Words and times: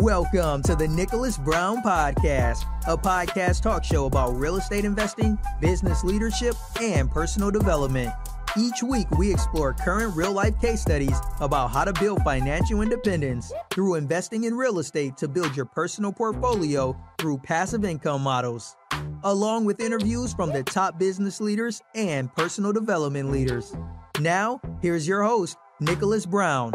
Welcome 0.00 0.62
to 0.64 0.76
the 0.76 0.86
Nicholas 0.86 1.38
Brown 1.38 1.82
Podcast, 1.82 2.66
a 2.86 2.98
podcast 2.98 3.62
talk 3.62 3.82
show 3.82 4.04
about 4.04 4.36
real 4.36 4.56
estate 4.56 4.84
investing, 4.84 5.38
business 5.58 6.04
leadership, 6.04 6.54
and 6.82 7.10
personal 7.10 7.50
development. 7.50 8.12
Each 8.58 8.82
week, 8.82 9.10
we 9.12 9.32
explore 9.32 9.72
current 9.72 10.14
real 10.14 10.32
life 10.32 10.60
case 10.60 10.82
studies 10.82 11.18
about 11.40 11.68
how 11.68 11.82
to 11.82 11.94
build 11.94 12.20
financial 12.24 12.82
independence 12.82 13.50
through 13.70 13.94
investing 13.94 14.44
in 14.44 14.54
real 14.54 14.80
estate 14.80 15.16
to 15.16 15.28
build 15.28 15.56
your 15.56 15.64
personal 15.64 16.12
portfolio 16.12 16.94
through 17.16 17.38
passive 17.38 17.82
income 17.82 18.20
models, 18.20 18.76
along 19.24 19.64
with 19.64 19.80
interviews 19.80 20.34
from 20.34 20.52
the 20.52 20.62
top 20.62 20.98
business 20.98 21.40
leaders 21.40 21.80
and 21.94 22.30
personal 22.34 22.70
development 22.70 23.32
leaders. 23.32 23.74
Now, 24.20 24.60
here's 24.82 25.08
your 25.08 25.22
host, 25.22 25.56
Nicholas 25.80 26.26
Brown. 26.26 26.74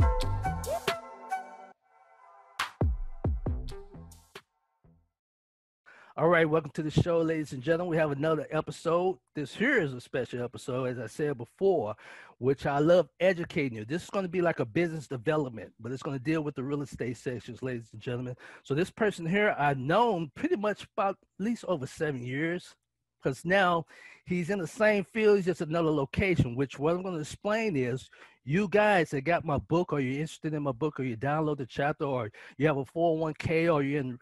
All 6.22 6.30
right, 6.30 6.48
welcome 6.48 6.70
to 6.76 6.84
the 6.84 6.92
show, 6.92 7.20
ladies 7.20 7.52
and 7.52 7.64
gentlemen. 7.64 7.90
We 7.90 7.98
have 7.98 8.12
another 8.12 8.46
episode. 8.52 9.18
This 9.34 9.56
here 9.56 9.82
is 9.82 9.96
a 9.96 10.00
special 10.00 10.44
episode, 10.44 10.90
as 10.90 11.00
I 11.00 11.08
said 11.08 11.36
before, 11.36 11.96
which 12.38 12.68
I 12.68 12.78
love 12.78 13.10
educating 13.20 13.80
you. 13.80 13.86
This 13.86 14.04
is 14.04 14.10
going 14.12 14.26
to 14.26 14.30
be 14.30 14.40
like 14.40 14.60
a 14.60 14.66
business 14.66 15.08
development, 15.08 15.74
but 15.80 15.92
it's 15.92 16.04
going 16.04 16.16
to 16.16 16.24
deal 16.24 16.44
with 16.44 16.54
the 16.54 16.62
real 16.62 16.84
estate 16.84 17.18
sections, 17.18 17.64
ladies 17.64 17.90
and 17.92 18.00
gentlemen. 18.00 18.36
So 18.62 18.76
this 18.76 18.92
person 18.92 19.26
here, 19.26 19.56
I've 19.58 19.80
known 19.80 20.30
pretty 20.36 20.58
much 20.58 20.86
about 20.96 21.18
at 21.40 21.44
least 21.44 21.66
over 21.68 21.88
seven 21.88 22.24
years, 22.24 22.76
because 23.20 23.44
now 23.44 23.88
he's 24.28 24.52
in 24.52 24.60
the 24.60 24.68
same 24.68 25.04
field, 25.06 25.38
he's 25.38 25.46
just 25.46 25.62
another 25.62 25.90
location. 25.90 26.56
Which 26.56 26.78
what 26.78 26.94
I'm 26.94 27.02
going 27.02 27.16
to 27.16 27.22
explain 27.22 27.76
is, 27.76 28.12
you 28.46 28.68
guys 28.68 29.10
that 29.10 29.22
got 29.22 29.44
my 29.44 29.58
book, 29.58 29.92
or 29.92 30.00
you're 30.00 30.22
interested 30.22 30.54
in 30.54 30.62
my 30.62 30.72
book, 30.72 31.00
or 31.00 31.04
you 31.04 31.18
download 31.18 31.58
the 31.58 31.66
chapter, 31.66 32.06
or 32.06 32.32
you 32.60 32.68
have 32.68 32.78
a 32.78 32.86
401k, 32.86 33.74
or 33.74 33.82
you're 33.82 34.02
in 34.02 34.20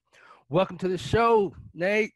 Welcome 0.49 0.77
to 0.79 0.87
the 0.87 0.97
show, 0.97 1.55
Nate. 1.73 2.13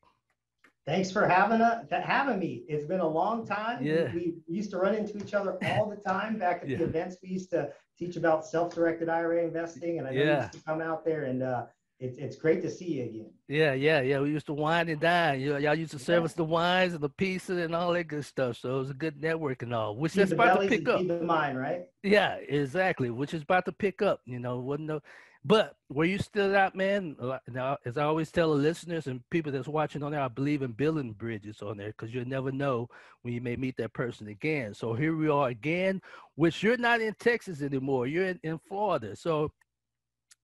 Thanks 0.86 1.12
for 1.12 1.28
having 1.28 1.60
a, 1.60 1.86
having 1.92 2.40
me. 2.40 2.64
It's 2.70 2.86
been 2.86 3.02
a 3.02 3.08
long 3.08 3.46
time. 3.46 3.84
Yeah. 3.84 4.14
We, 4.14 4.36
we 4.48 4.56
used 4.56 4.72
to 4.72 4.78
run 4.78 4.96
into 4.96 5.18
each 5.18 5.34
other 5.34 5.58
all 5.66 5.90
the 5.90 5.98
time 5.98 6.38
back 6.38 6.62
at 6.64 6.70
yeah. 6.70 6.78
the 6.78 6.86
events. 6.86 7.18
We 7.22 7.30
used 7.30 7.50
to 7.50 7.72
teach 7.98 8.16
about 8.16 8.46
self-directed 8.46 9.10
IRA 9.10 9.44
investing, 9.44 10.00
and 10.00 10.08
I 10.08 10.12
know 10.12 10.24
yeah. 10.24 10.42
used 10.44 10.54
to 10.54 10.64
come 10.64 10.82
out 10.82 11.04
there 11.04 11.24
and 11.24 11.44
uh, 11.44 11.66
it's 12.00 12.18
it's 12.18 12.36
great 12.36 12.62
to 12.62 12.70
see 12.70 12.86
you 12.86 13.04
again. 13.06 13.32
Yeah, 13.48 13.74
yeah, 13.74 14.02
yeah. 14.02 14.20
We 14.20 14.30
used 14.30 14.46
to 14.48 14.54
wine 14.54 14.88
and 14.90 15.02
dine. 15.02 15.42
You 15.42 15.54
know, 15.54 15.58
y'all 15.58 15.76
used 15.76 15.92
to 15.92 16.00
service 16.00 16.34
yeah. 16.34 16.38
the 16.38 16.44
wines 16.44 16.94
and 16.94 17.02
the 17.02 17.10
pizza 17.10 17.54
and 17.54 17.74
all 17.74 17.94
that 17.94 18.08
good 18.08 18.26
stuff. 18.26 18.58
So 18.58 18.76
it 18.76 18.80
was 18.80 18.90
a 18.92 18.96
good 18.96 19.20
network 19.20 19.64
and 19.64 19.74
all, 19.74 19.96
which 19.96 20.16
is 20.16 20.32
about 20.32 20.62
to 20.62 20.68
pick 20.68 20.88
up. 20.88 21.08
The 21.08 21.22
mind, 21.22 21.58
right? 21.58 21.88
Yeah, 22.04 22.36
exactly. 22.36 23.10
Which 23.10 23.34
is 23.34 23.42
about 23.42 23.66
to 23.66 23.72
pick 23.72 24.02
up. 24.02 24.22
You 24.26 24.40
know, 24.40 24.60
wasn't 24.60 24.90
no, 24.90 25.02
but 25.44 25.76
were 25.90 26.06
you 26.06 26.20
still 26.20 26.56
out, 26.56 26.76
man? 26.76 27.16
Uh, 27.20 27.38
now, 27.48 27.78
as 27.86 27.98
I 27.98 28.04
always 28.04 28.32
tell 28.32 28.50
the 28.50 28.62
listeners 28.62 29.08
and 29.08 29.22
people 29.30 29.52
that's 29.52 29.68
watching 29.68 30.04
on 30.04 30.12
there, 30.12 30.22
I 30.22 30.28
believe 30.28 30.62
in 30.62 30.74
building 30.74 31.14
bridges 31.14 31.62
on 31.62 31.78
there 31.78 31.88
because 31.88 32.14
you'll 32.14 32.28
never 32.28 32.52
know 32.52 32.90
when 33.22 33.34
you 33.34 33.42
may 33.42 33.56
meet 33.56 33.78
that 33.78 33.94
person 33.94 34.28
again. 34.28 34.74
So 34.74 34.94
here 34.94 35.16
we 35.16 35.30
are 35.30 35.48
again, 35.48 36.02
which 36.36 36.62
you're 36.62 36.78
not 36.78 37.02
in 37.02 37.16
Texas 37.20 37.62
anymore. 37.62 38.08
You're 38.08 38.28
in, 38.28 38.40
in 38.44 38.60
Florida. 38.68 39.16
So 39.16 39.52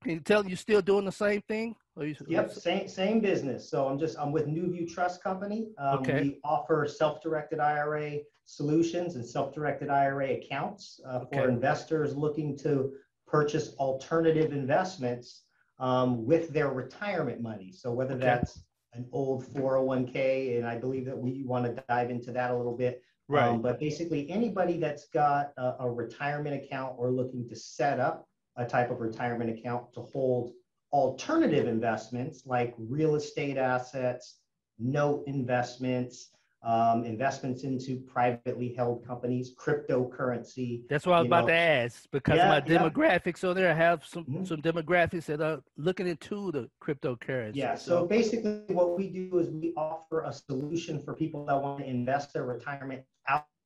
can 0.03 0.13
you 0.13 0.19
tell 0.19 0.45
you 0.45 0.55
still 0.55 0.81
doing 0.81 1.05
the 1.05 1.11
same 1.11 1.41
thing? 1.47 1.75
You, 1.99 2.15
yep, 2.27 2.51
same 2.51 2.87
same 2.87 3.19
business. 3.19 3.69
So 3.69 3.87
I'm 3.87 3.99
just 3.99 4.17
I'm 4.19 4.31
with 4.31 4.47
NuView 4.47 4.91
Trust 4.91 5.23
Company. 5.23 5.69
Um, 5.77 5.99
okay. 5.99 6.21
We 6.21 6.39
offer 6.43 6.87
self-directed 6.87 7.59
IRA 7.59 8.19
solutions 8.45 9.15
and 9.15 9.25
self-directed 9.25 9.89
IRA 9.89 10.33
accounts 10.33 10.99
uh, 11.07 11.19
for 11.19 11.41
okay. 11.41 11.43
investors 11.43 12.15
looking 12.15 12.57
to 12.59 12.93
purchase 13.27 13.75
alternative 13.75 14.51
investments 14.51 15.43
um, 15.79 16.25
with 16.25 16.49
their 16.49 16.69
retirement 16.69 17.41
money. 17.41 17.71
So 17.71 17.91
whether 17.91 18.15
okay. 18.15 18.23
that's 18.23 18.59
an 18.93 19.05
old 19.11 19.45
401k, 19.45 20.57
and 20.57 20.67
I 20.67 20.77
believe 20.77 21.05
that 21.05 21.17
we 21.17 21.43
want 21.43 21.65
to 21.65 21.83
dive 21.87 22.09
into 22.09 22.31
that 22.31 22.51
a 22.51 22.57
little 22.57 22.75
bit. 22.77 23.01
Right. 23.27 23.47
Um, 23.47 23.61
but 23.61 23.79
basically, 23.79 24.29
anybody 24.29 24.77
that's 24.77 25.07
got 25.09 25.51
a, 25.57 25.75
a 25.79 25.89
retirement 25.89 26.63
account 26.63 26.95
or 26.97 27.11
looking 27.11 27.47
to 27.49 27.55
set 27.55 27.99
up 27.99 28.27
a 28.55 28.65
type 28.65 28.91
of 28.91 28.99
retirement 28.99 29.49
account 29.49 29.91
to 29.93 30.01
hold 30.01 30.53
alternative 30.91 31.67
investments 31.67 32.43
like 32.45 32.73
real 32.77 33.15
estate 33.15 33.57
assets, 33.57 34.39
note 34.77 35.23
investments, 35.25 36.29
um, 36.63 37.03
investments 37.03 37.63
into 37.63 37.99
privately 37.99 38.73
held 38.73 39.05
companies, 39.05 39.53
cryptocurrency. 39.55 40.87
That's 40.87 41.05
what 41.05 41.15
I 41.15 41.19
was 41.19 41.27
about 41.27 41.41
know. 41.41 41.47
to 41.47 41.53
ask 41.55 42.05
because 42.11 42.37
yeah, 42.37 42.47
my 42.47 42.61
demographics 42.61 43.25
yeah. 43.25 43.41
so 43.41 43.53
there 43.53 43.69
I 43.69 43.73
have 43.73 44.05
some 44.05 44.23
mm-hmm. 44.23 44.45
some 44.45 44.61
demographics 44.61 45.25
that 45.25 45.41
are 45.41 45.61
looking 45.75 46.07
into 46.07 46.51
the 46.51 46.69
cryptocurrency. 46.81 47.55
Yeah. 47.55 47.75
So. 47.75 48.01
so 48.01 48.05
basically, 48.05 48.61
what 48.67 48.97
we 48.97 49.09
do 49.09 49.39
is 49.39 49.49
we 49.49 49.73
offer 49.75 50.21
a 50.21 50.31
solution 50.31 51.03
for 51.03 51.13
people 51.13 51.45
that 51.47 51.61
want 51.61 51.79
to 51.79 51.85
invest 51.85 52.33
their 52.33 52.45
retirement 52.45 53.01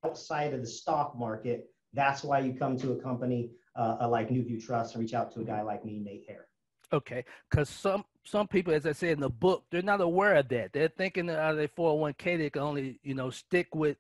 outside 0.04 0.54
of 0.54 0.62
the 0.62 0.68
stock 0.68 1.18
market. 1.18 1.70
That's 1.98 2.24
why 2.24 2.40
you 2.40 2.54
come 2.54 2.78
to 2.78 2.92
a 2.92 2.96
company 2.96 3.50
uh, 3.76 4.08
like 4.08 4.30
NuView 4.30 4.64
Trust 4.64 4.94
and 4.94 5.02
reach 5.02 5.16
out 5.16 5.34
to 5.34 5.42
a 5.42 5.44
guy 5.44 5.64
like 5.64 5.84
me, 5.84 6.00
Nate 6.00 6.26
Hare. 6.28 6.46
Okay, 6.94 7.26
because 7.50 7.70
some 7.70 8.06
some 8.24 8.48
people, 8.48 8.72
as 8.74 8.86
I 8.86 8.92
said 8.92 9.14
in 9.14 9.20
the 9.20 9.30
book, 9.30 9.64
they're 9.72 9.82
not 9.82 10.00
aware 10.00 10.36
of 10.36 10.48
that. 10.50 10.74
They're 10.74 10.90
thinking 10.90 11.26
that 11.26 11.40
out 11.40 11.52
of 11.52 11.58
their 11.58 11.68
401k, 11.68 12.38
they 12.38 12.50
can 12.52 12.62
only 12.62 13.00
you 13.04 13.16
know 13.16 13.32
stick 13.32 13.74
with. 13.74 13.98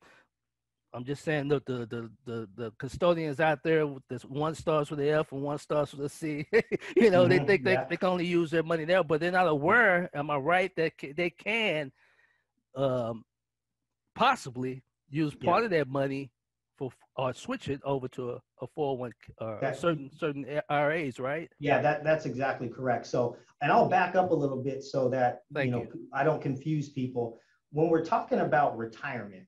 I'm 0.94 1.04
just 1.06 1.24
saying 1.24 1.48
the 1.48 1.60
the 1.66 1.88
the 1.88 2.12
the, 2.26 2.50
the 2.56 2.72
custodians 2.78 3.40
out 3.40 3.64
there 3.64 3.88
this 4.10 4.24
one 4.24 4.54
starts 4.54 4.92
with 4.92 5.00
the 5.00 5.10
F 5.10 5.32
and 5.32 5.42
one 5.42 5.58
starts 5.58 5.94
with 5.94 6.06
a 6.06 6.10
C. 6.10 6.46
you 6.96 7.10
know, 7.10 7.26
mm-hmm, 7.26 7.30
they 7.30 7.40
think 7.40 7.66
yeah. 7.66 7.84
they, 7.84 7.90
they 7.90 7.98
can 7.98 8.10
only 8.10 8.28
use 8.28 8.52
their 8.52 8.64
money 8.64 8.86
there, 8.86 9.04
but 9.04 9.20
they're 9.20 9.32
not 9.32 9.48
aware. 9.48 10.10
Am 10.14 10.30
I 10.30 10.38
right 10.38 10.72
that 10.76 10.94
they 11.16 11.32
can 11.32 11.92
um, 12.76 13.26
possibly 14.16 14.84
use 15.10 15.34
part 15.34 15.64
yeah. 15.64 15.66
of 15.66 15.72
that 15.72 15.88
money 15.90 16.32
for 16.78 16.92
or 17.16 17.34
switch 17.34 17.70
it 17.70 17.82
over 17.84 18.08
to 18.10 18.32
a, 18.32 18.36
a 18.62 18.68
401 18.76 19.12
uh, 19.40 19.60
that, 19.60 19.78
certain 19.78 20.10
certain 20.16 20.46
IRAs, 20.70 21.20
right? 21.20 21.50
Yeah, 21.60 21.82
that 21.82 22.04
that's 22.04 22.26
exactly 22.26 22.70
correct. 22.70 23.08
So, 23.08 23.36
and 23.62 23.72
I'll 23.72 23.90
back 23.90 24.16
up 24.16 24.32
a 24.32 24.36
little 24.36 24.64
bit 24.64 24.84
so 24.84 25.10
that 25.10 25.40
Thank 25.54 25.66
you 25.68 25.72
know 25.72 25.82
you. 25.82 26.08
I 26.14 26.24
don't 26.24 26.42
confuse 26.42 26.90
people. 26.90 27.40
When 27.72 27.90
we're 27.90 28.06
talking 28.06 28.40
about 28.40 28.78
retirement, 28.78 29.46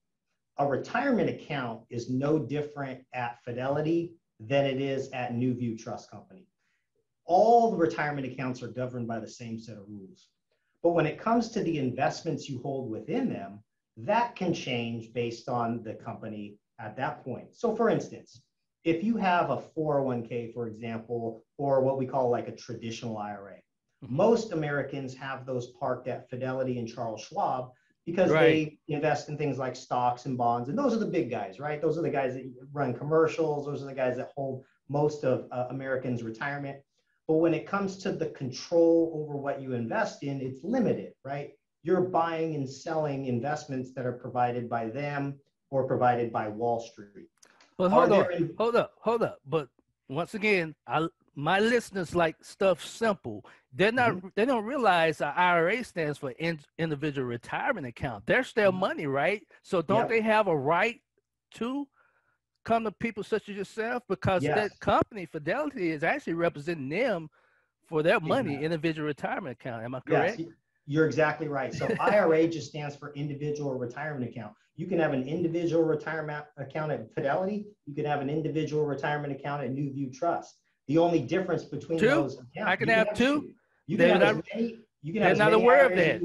a 0.57 0.67
retirement 0.67 1.29
account 1.29 1.81
is 1.89 2.09
no 2.09 2.39
different 2.39 3.01
at 3.13 3.37
Fidelity 3.43 4.13
than 4.39 4.65
it 4.65 4.81
is 4.81 5.09
at 5.11 5.33
NuView 5.33 5.77
Trust 5.77 6.09
Company. 6.09 6.47
All 7.25 7.71
the 7.71 7.77
retirement 7.77 8.25
accounts 8.25 8.63
are 8.63 8.67
governed 8.67 9.07
by 9.07 9.19
the 9.19 9.27
same 9.27 9.59
set 9.59 9.77
of 9.77 9.83
rules. 9.87 10.27
But 10.81 10.91
when 10.91 11.05
it 11.05 11.19
comes 11.19 11.49
to 11.51 11.61
the 11.61 11.77
investments 11.77 12.49
you 12.49 12.59
hold 12.61 12.89
within 12.89 13.29
them, 13.29 13.59
that 13.97 14.35
can 14.35 14.53
change 14.53 15.13
based 15.13 15.49
on 15.49 15.83
the 15.83 15.93
company 15.93 16.55
at 16.79 16.95
that 16.97 17.23
point. 17.23 17.55
So, 17.55 17.75
for 17.75 17.89
instance, 17.89 18.41
if 18.83 19.03
you 19.03 19.17
have 19.17 19.49
a 19.49 19.57
401k, 19.57 20.53
for 20.53 20.67
example, 20.67 21.43
or 21.57 21.81
what 21.81 21.97
we 21.97 22.05
call 22.05 22.29
like 22.29 22.47
a 22.47 22.55
traditional 22.55 23.17
IRA, 23.17 23.55
mm-hmm. 24.03 24.15
most 24.15 24.51
Americans 24.53 25.13
have 25.15 25.45
those 25.45 25.67
parked 25.79 26.07
at 26.07 26.29
Fidelity 26.29 26.79
and 26.79 26.87
Charles 26.87 27.21
Schwab 27.21 27.71
because 28.05 28.31
right. 28.31 28.79
they 28.87 28.93
invest 28.95 29.29
in 29.29 29.37
things 29.37 29.57
like 29.57 29.75
stocks 29.75 30.25
and 30.25 30.37
bonds. 30.37 30.69
And 30.69 30.77
those 30.77 30.93
are 30.93 30.99
the 30.99 31.05
big 31.05 31.29
guys, 31.29 31.59
right? 31.59 31.81
Those 31.81 31.97
are 31.97 32.01
the 32.01 32.09
guys 32.09 32.33
that 32.33 32.51
run 32.71 32.93
commercials, 32.93 33.65
those 33.65 33.83
are 33.83 33.87
the 33.87 33.93
guys 33.93 34.17
that 34.17 34.31
hold 34.35 34.63
most 34.87 35.23
of 35.23 35.47
uh, 35.51 35.67
Americans' 35.69 36.23
retirement. 36.23 36.79
But 37.27 37.35
when 37.35 37.53
it 37.53 37.67
comes 37.67 37.97
to 37.97 38.11
the 38.11 38.29
control 38.29 39.11
over 39.13 39.37
what 39.37 39.61
you 39.61 39.73
invest 39.73 40.23
in, 40.23 40.41
it's 40.41 40.63
limited, 40.63 41.13
right? 41.23 41.51
You're 41.83 42.01
buying 42.01 42.55
and 42.55 42.67
selling 42.67 43.25
investments 43.25 43.93
that 43.93 44.05
are 44.05 44.13
provided 44.13 44.67
by 44.67 44.89
them 44.89 45.39
or 45.71 45.83
provided 45.85 46.31
by 46.31 46.47
Wall 46.47 46.79
Street. 46.79 47.29
But 47.77 47.91
hold 47.91 48.11
on, 48.11 48.33
in- 48.33 48.53
hold 48.57 48.75
up, 48.75 48.93
hold 48.99 49.23
up. 49.23 49.39
But 49.45 49.69
once 50.07 50.33
again, 50.33 50.75
I 50.87 51.07
my 51.35 51.59
listeners 51.59 52.13
like 52.13 52.35
stuff 52.41 52.85
simple. 52.85 53.45
They're 53.73 53.91
not 53.91 54.11
mm-hmm. 54.11 54.27
they 54.35 54.45
don't 54.45 54.65
realize 54.65 55.19
the 55.19 55.27
IRA 55.27 55.83
stands 55.83 56.17
for 56.17 56.31
in, 56.31 56.59
individual 56.77 57.27
retirement 57.27 57.87
account. 57.87 58.25
There's 58.25 58.51
their 58.53 58.69
mm-hmm. 58.69 58.79
money, 58.79 59.07
right? 59.07 59.41
So 59.61 59.81
don't 59.81 59.99
yep. 60.01 60.09
they 60.09 60.21
have 60.21 60.47
a 60.47 60.57
right 60.57 60.99
to 61.55 61.87
come 62.65 62.83
to 62.83 62.91
people 62.91 63.23
such 63.23 63.47
as 63.49 63.55
yourself 63.55 64.03
because 64.09 64.43
yes. 64.43 64.55
that 64.55 64.79
company 64.79 65.25
Fidelity 65.25 65.91
is 65.91 66.03
actually 66.03 66.33
representing 66.33 66.89
them 66.89 67.29
for 67.87 68.03
their 68.03 68.19
money 68.19 68.51
exactly. 68.51 68.65
individual 68.65 69.07
retirement 69.07 69.57
account. 69.59 69.83
Am 69.83 69.95
I 69.95 69.99
correct? 70.01 70.39
Yes, 70.39 70.49
you're 70.89 71.05
exactly 71.05 71.47
right. 71.47 71.71
So 71.71 71.87
IRA 71.99 72.47
just 72.47 72.69
stands 72.69 72.95
for 72.95 73.13
individual 73.13 73.75
retirement 73.75 74.27
account. 74.27 74.53
You 74.75 74.87
can 74.87 74.97
have 74.97 75.13
an 75.13 75.27
individual 75.27 75.83
retirement 75.83 76.45
account 76.57 76.91
at 76.91 77.13
Fidelity. 77.13 77.67
You 77.85 77.93
can 77.93 78.05
have 78.05 78.21
an 78.21 78.29
individual 78.29 78.85
retirement 78.85 79.31
account 79.31 79.63
at 79.63 79.69
NuView 79.69 80.11
Trust. 80.11 80.55
The 80.87 80.97
only 80.97 81.19
difference 81.19 81.63
between 81.63 81.99
two? 81.99 82.07
those 82.07 82.33
accounts, 82.33 82.71
I 82.71 82.75
can 82.75 82.89
have, 82.89 83.09
have 83.09 83.17
two. 83.17 83.51
You 83.85 83.97
can 83.97 84.09
have 84.09 84.37
not, 84.37 84.45
many. 84.55 84.79
You 85.03 85.13
can 85.13 85.21
have 85.21 85.37
they're 85.37 85.45
not 85.45 85.53
aware 85.53 85.85
of 85.85 85.95
that. 85.95 86.21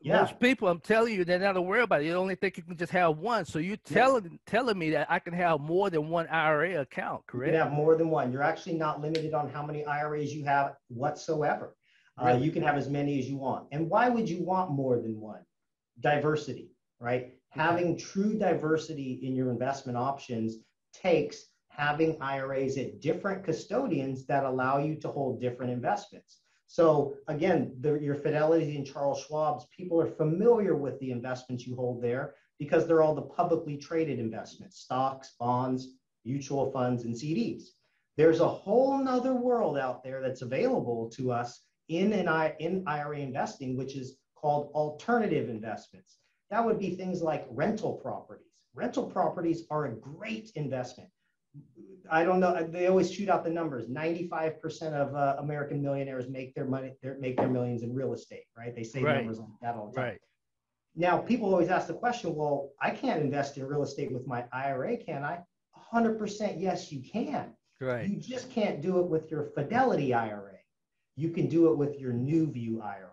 Yeah. 0.00 0.20
Most 0.20 0.38
people, 0.38 0.68
I'm 0.68 0.78
telling 0.78 1.14
you, 1.14 1.24
they're 1.24 1.40
not 1.40 1.56
aware 1.56 1.80
about 1.80 2.02
it. 2.02 2.04
You 2.04 2.14
only 2.14 2.36
think 2.36 2.56
you 2.56 2.62
can 2.62 2.76
just 2.76 2.92
have 2.92 3.18
one. 3.18 3.44
So 3.44 3.58
you're 3.58 3.76
telling 3.78 4.24
yeah. 4.24 4.38
telling 4.46 4.78
me 4.78 4.90
that 4.90 5.08
I 5.10 5.18
can 5.18 5.32
have 5.32 5.58
more 5.58 5.90
than 5.90 6.08
one 6.08 6.28
IRA 6.28 6.80
account, 6.80 7.26
correct? 7.26 7.52
You 7.52 7.58
can 7.58 7.68
have 7.68 7.76
more 7.76 7.96
than 7.96 8.10
one. 8.10 8.30
You're 8.30 8.44
actually 8.44 8.74
not 8.74 9.00
limited 9.00 9.34
on 9.34 9.48
how 9.50 9.66
many 9.66 9.84
IRAs 9.84 10.32
you 10.32 10.44
have 10.44 10.76
whatsoever. 10.88 11.74
Uh, 12.20 12.26
really? 12.26 12.44
You 12.44 12.50
can 12.50 12.62
have 12.62 12.76
as 12.76 12.88
many 12.88 13.18
as 13.18 13.28
you 13.28 13.36
want. 13.36 13.68
And 13.72 13.90
why 13.90 14.08
would 14.08 14.28
you 14.28 14.42
want 14.42 14.70
more 14.70 14.96
than 14.96 15.20
one? 15.20 15.40
Diversity, 16.00 16.70
right? 17.00 17.22
Okay. 17.22 17.32
Having 17.50 17.98
true 17.98 18.34
diversity 18.38 19.20
in 19.22 19.34
your 19.34 19.50
investment 19.50 19.98
options 19.98 20.56
takes 20.92 21.46
having 21.68 22.16
IRAs 22.22 22.78
at 22.78 23.00
different 23.00 23.44
custodians 23.44 24.24
that 24.26 24.44
allow 24.44 24.78
you 24.78 24.96
to 24.96 25.08
hold 25.08 25.40
different 25.40 25.70
investments. 25.70 26.40
So 26.66 27.14
again, 27.28 27.76
the, 27.80 27.94
your 27.94 28.14
Fidelity 28.14 28.76
and 28.76 28.86
Charles 28.86 29.24
Schwab's, 29.24 29.66
people 29.76 30.00
are 30.00 30.06
familiar 30.06 30.74
with 30.74 30.98
the 31.00 31.10
investments 31.10 31.66
you 31.66 31.76
hold 31.76 32.02
there 32.02 32.34
because 32.58 32.86
they're 32.86 33.02
all 33.02 33.14
the 33.14 33.22
publicly 33.22 33.76
traded 33.76 34.18
investments, 34.18 34.80
stocks, 34.80 35.34
bonds, 35.38 35.88
mutual 36.24 36.72
funds, 36.72 37.04
and 37.04 37.14
CDs. 37.14 37.64
There's 38.16 38.40
a 38.40 38.48
whole 38.48 38.98
nother 38.98 39.34
world 39.34 39.76
out 39.76 40.02
there 40.02 40.22
that's 40.22 40.42
available 40.42 41.10
to 41.10 41.30
us 41.30 41.60
in 41.88 42.12
an 42.12 42.28
I, 42.28 42.54
in 42.58 42.84
IRA 42.86 43.18
investing, 43.18 43.76
which 43.76 43.96
is 43.96 44.16
called 44.34 44.70
alternative 44.74 45.48
investments. 45.48 46.18
That 46.50 46.64
would 46.64 46.78
be 46.78 46.94
things 46.94 47.22
like 47.22 47.46
rental 47.50 47.94
properties. 47.94 48.46
Rental 48.74 49.06
properties 49.06 49.64
are 49.70 49.86
a 49.86 49.92
great 49.92 50.50
investment. 50.54 51.08
I 52.10 52.24
don't 52.24 52.38
know. 52.38 52.62
They 52.70 52.86
always 52.86 53.10
shoot 53.10 53.28
out 53.28 53.42
the 53.42 53.50
numbers. 53.50 53.88
95% 53.88 54.92
of 54.92 55.14
uh, 55.14 55.36
American 55.38 55.82
millionaires 55.82 56.28
make 56.28 56.54
their 56.54 56.66
money, 56.66 56.92
make 57.18 57.36
their 57.36 57.48
millions 57.48 57.82
in 57.82 57.94
real 57.94 58.12
estate, 58.12 58.44
right? 58.56 58.74
They 58.74 58.84
say 58.84 59.02
right. 59.02 59.16
numbers 59.16 59.38
like 59.38 59.48
that 59.62 59.74
all 59.74 59.90
the 59.90 59.96
time. 59.96 60.04
Right. 60.04 60.20
Now, 60.94 61.18
people 61.18 61.50
always 61.50 61.68
ask 61.68 61.88
the 61.88 61.94
question, 61.94 62.34
well, 62.34 62.70
I 62.80 62.90
can't 62.90 63.20
invest 63.20 63.58
in 63.58 63.66
real 63.66 63.82
estate 63.82 64.12
with 64.12 64.26
my 64.26 64.44
IRA, 64.52 64.96
can 64.96 65.24
I? 65.24 65.40
100% 65.92 66.54
yes, 66.58 66.92
you 66.92 67.02
can. 67.02 67.52
Right. 67.80 68.08
You 68.08 68.16
just 68.16 68.50
can't 68.50 68.80
do 68.80 68.98
it 69.00 69.06
with 69.06 69.30
your 69.30 69.50
Fidelity 69.54 70.14
IRA. 70.14 70.45
You 71.16 71.30
can 71.30 71.48
do 71.48 71.70
it 71.70 71.76
with 71.76 71.98
your 71.98 72.12
NuView 72.12 72.82
IRA. 72.82 73.10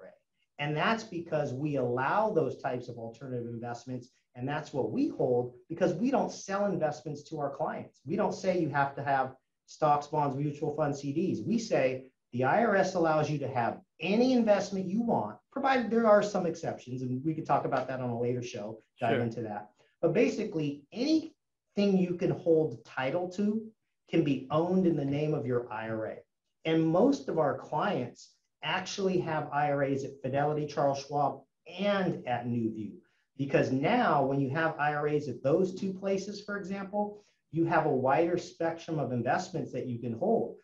And 0.60 0.76
that's 0.78 1.04
because 1.04 1.54
we 1.54 1.78
allow 1.78 2.30
those 2.30 2.62
types 2.62 2.88
of 2.88 2.98
alternative 2.98 3.48
investments 3.48 4.10
and 4.36 4.48
that's 4.48 4.74
what 4.74 4.92
we 4.92 5.10
hold 5.10 5.54
because 5.70 5.94
we 5.94 6.10
don't 6.10 6.32
sell 6.32 6.66
investments 6.66 7.24
to 7.24 7.40
our 7.40 7.52
clients. 7.52 8.00
We 8.06 8.16
don't 8.16 8.34
say 8.34 8.60
you 8.60 8.70
have 8.70 8.96
to 8.96 9.04
have 9.04 9.36
stocks, 9.68 10.08
bonds, 10.08 10.36
mutual 10.36 10.76
fund, 10.76 10.94
CDs. 10.94 11.46
We 11.46 11.60
say 11.60 12.06
the 12.32 12.42
IRS 12.42 12.96
allows 12.96 13.30
you 13.30 13.38
to 13.40 13.48
have 13.48 13.80
any 14.00 14.34
investment 14.34 14.88
you 14.88 15.02
want, 15.02 15.38
provided 15.52 15.90
there 15.90 16.08
are 16.08 16.24
some 16.24 16.46
exceptions. 16.46 17.04
And 17.04 17.24
we 17.24 17.34
could 17.34 17.46
talk 17.46 17.66
about 17.66 17.88
that 17.88 18.02
on 18.02 18.10
a 18.10 18.20
later 18.20 18.42
show, 18.42 18.80
dive 19.00 19.16
sure. 19.16 19.22
into 19.22 19.42
that. 19.44 19.70
But 20.02 20.14
basically, 20.14 20.84
anything 20.92 21.98
you 21.98 22.16
can 22.16 22.32
hold 22.32 22.84
title 22.84 23.30
to 23.34 23.66
can 24.10 24.24
be 24.24 24.48
owned 24.50 24.88
in 24.88 24.96
the 24.96 25.06
name 25.06 25.34
of 25.34 25.46
your 25.46 25.72
IRA. 25.72 26.18
And 26.66 26.86
most 26.86 27.30
of 27.30 27.40
our 27.40 27.58
clients 27.58 28.32
actually 28.64 29.20
have 29.20 29.50
IRAs 29.52 30.04
at 30.04 30.22
Fidelity, 30.22 30.66
Charles 30.66 31.06
Schwab, 31.06 31.42
and 31.80 32.26
at 32.28 32.46
NuView. 32.46 32.94
Because 33.38 33.72
now, 33.72 34.24
when 34.24 34.40
you 34.40 34.50
have 34.52 34.78
IRAs 34.80 35.28
at 35.28 35.44
those 35.44 35.76
two 35.76 35.94
places, 35.94 36.42
for 36.42 36.58
example, 36.58 37.24
you 37.52 37.66
have 37.66 37.86
a 37.86 37.92
wider 37.92 38.38
spectrum 38.38 39.00
of 39.00 39.12
investments 39.12 39.72
that 39.74 39.88
you 39.88 40.00
can 40.00 40.14
hold. 40.14 40.56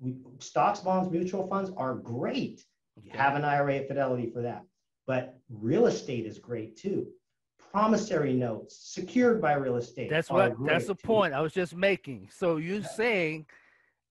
We, 0.00 0.16
stocks, 0.38 0.80
bonds, 0.80 1.10
mutual 1.10 1.48
funds 1.48 1.70
are 1.76 1.94
great. 1.94 2.64
You 3.02 3.10
have 3.12 3.34
an 3.34 3.44
IRA 3.44 3.76
at 3.76 3.88
Fidelity 3.88 4.30
for 4.30 4.42
that. 4.42 4.64
But 5.06 5.38
real 5.48 5.86
estate 5.86 6.26
is 6.26 6.38
great 6.38 6.76
too. 6.76 7.08
Promissory 7.72 8.34
notes 8.34 8.78
secured 8.92 9.40
by 9.40 9.54
real 9.54 9.76
estate. 9.76 10.10
That's 10.10 10.30
what 10.30 10.54
that's 10.64 10.86
the 10.86 10.94
too. 10.94 11.06
point 11.06 11.34
I 11.34 11.40
was 11.40 11.52
just 11.52 11.74
making. 11.74 12.28
So 12.32 12.56
you're 12.56 12.78
yeah. 12.78 12.88
saying 12.88 13.46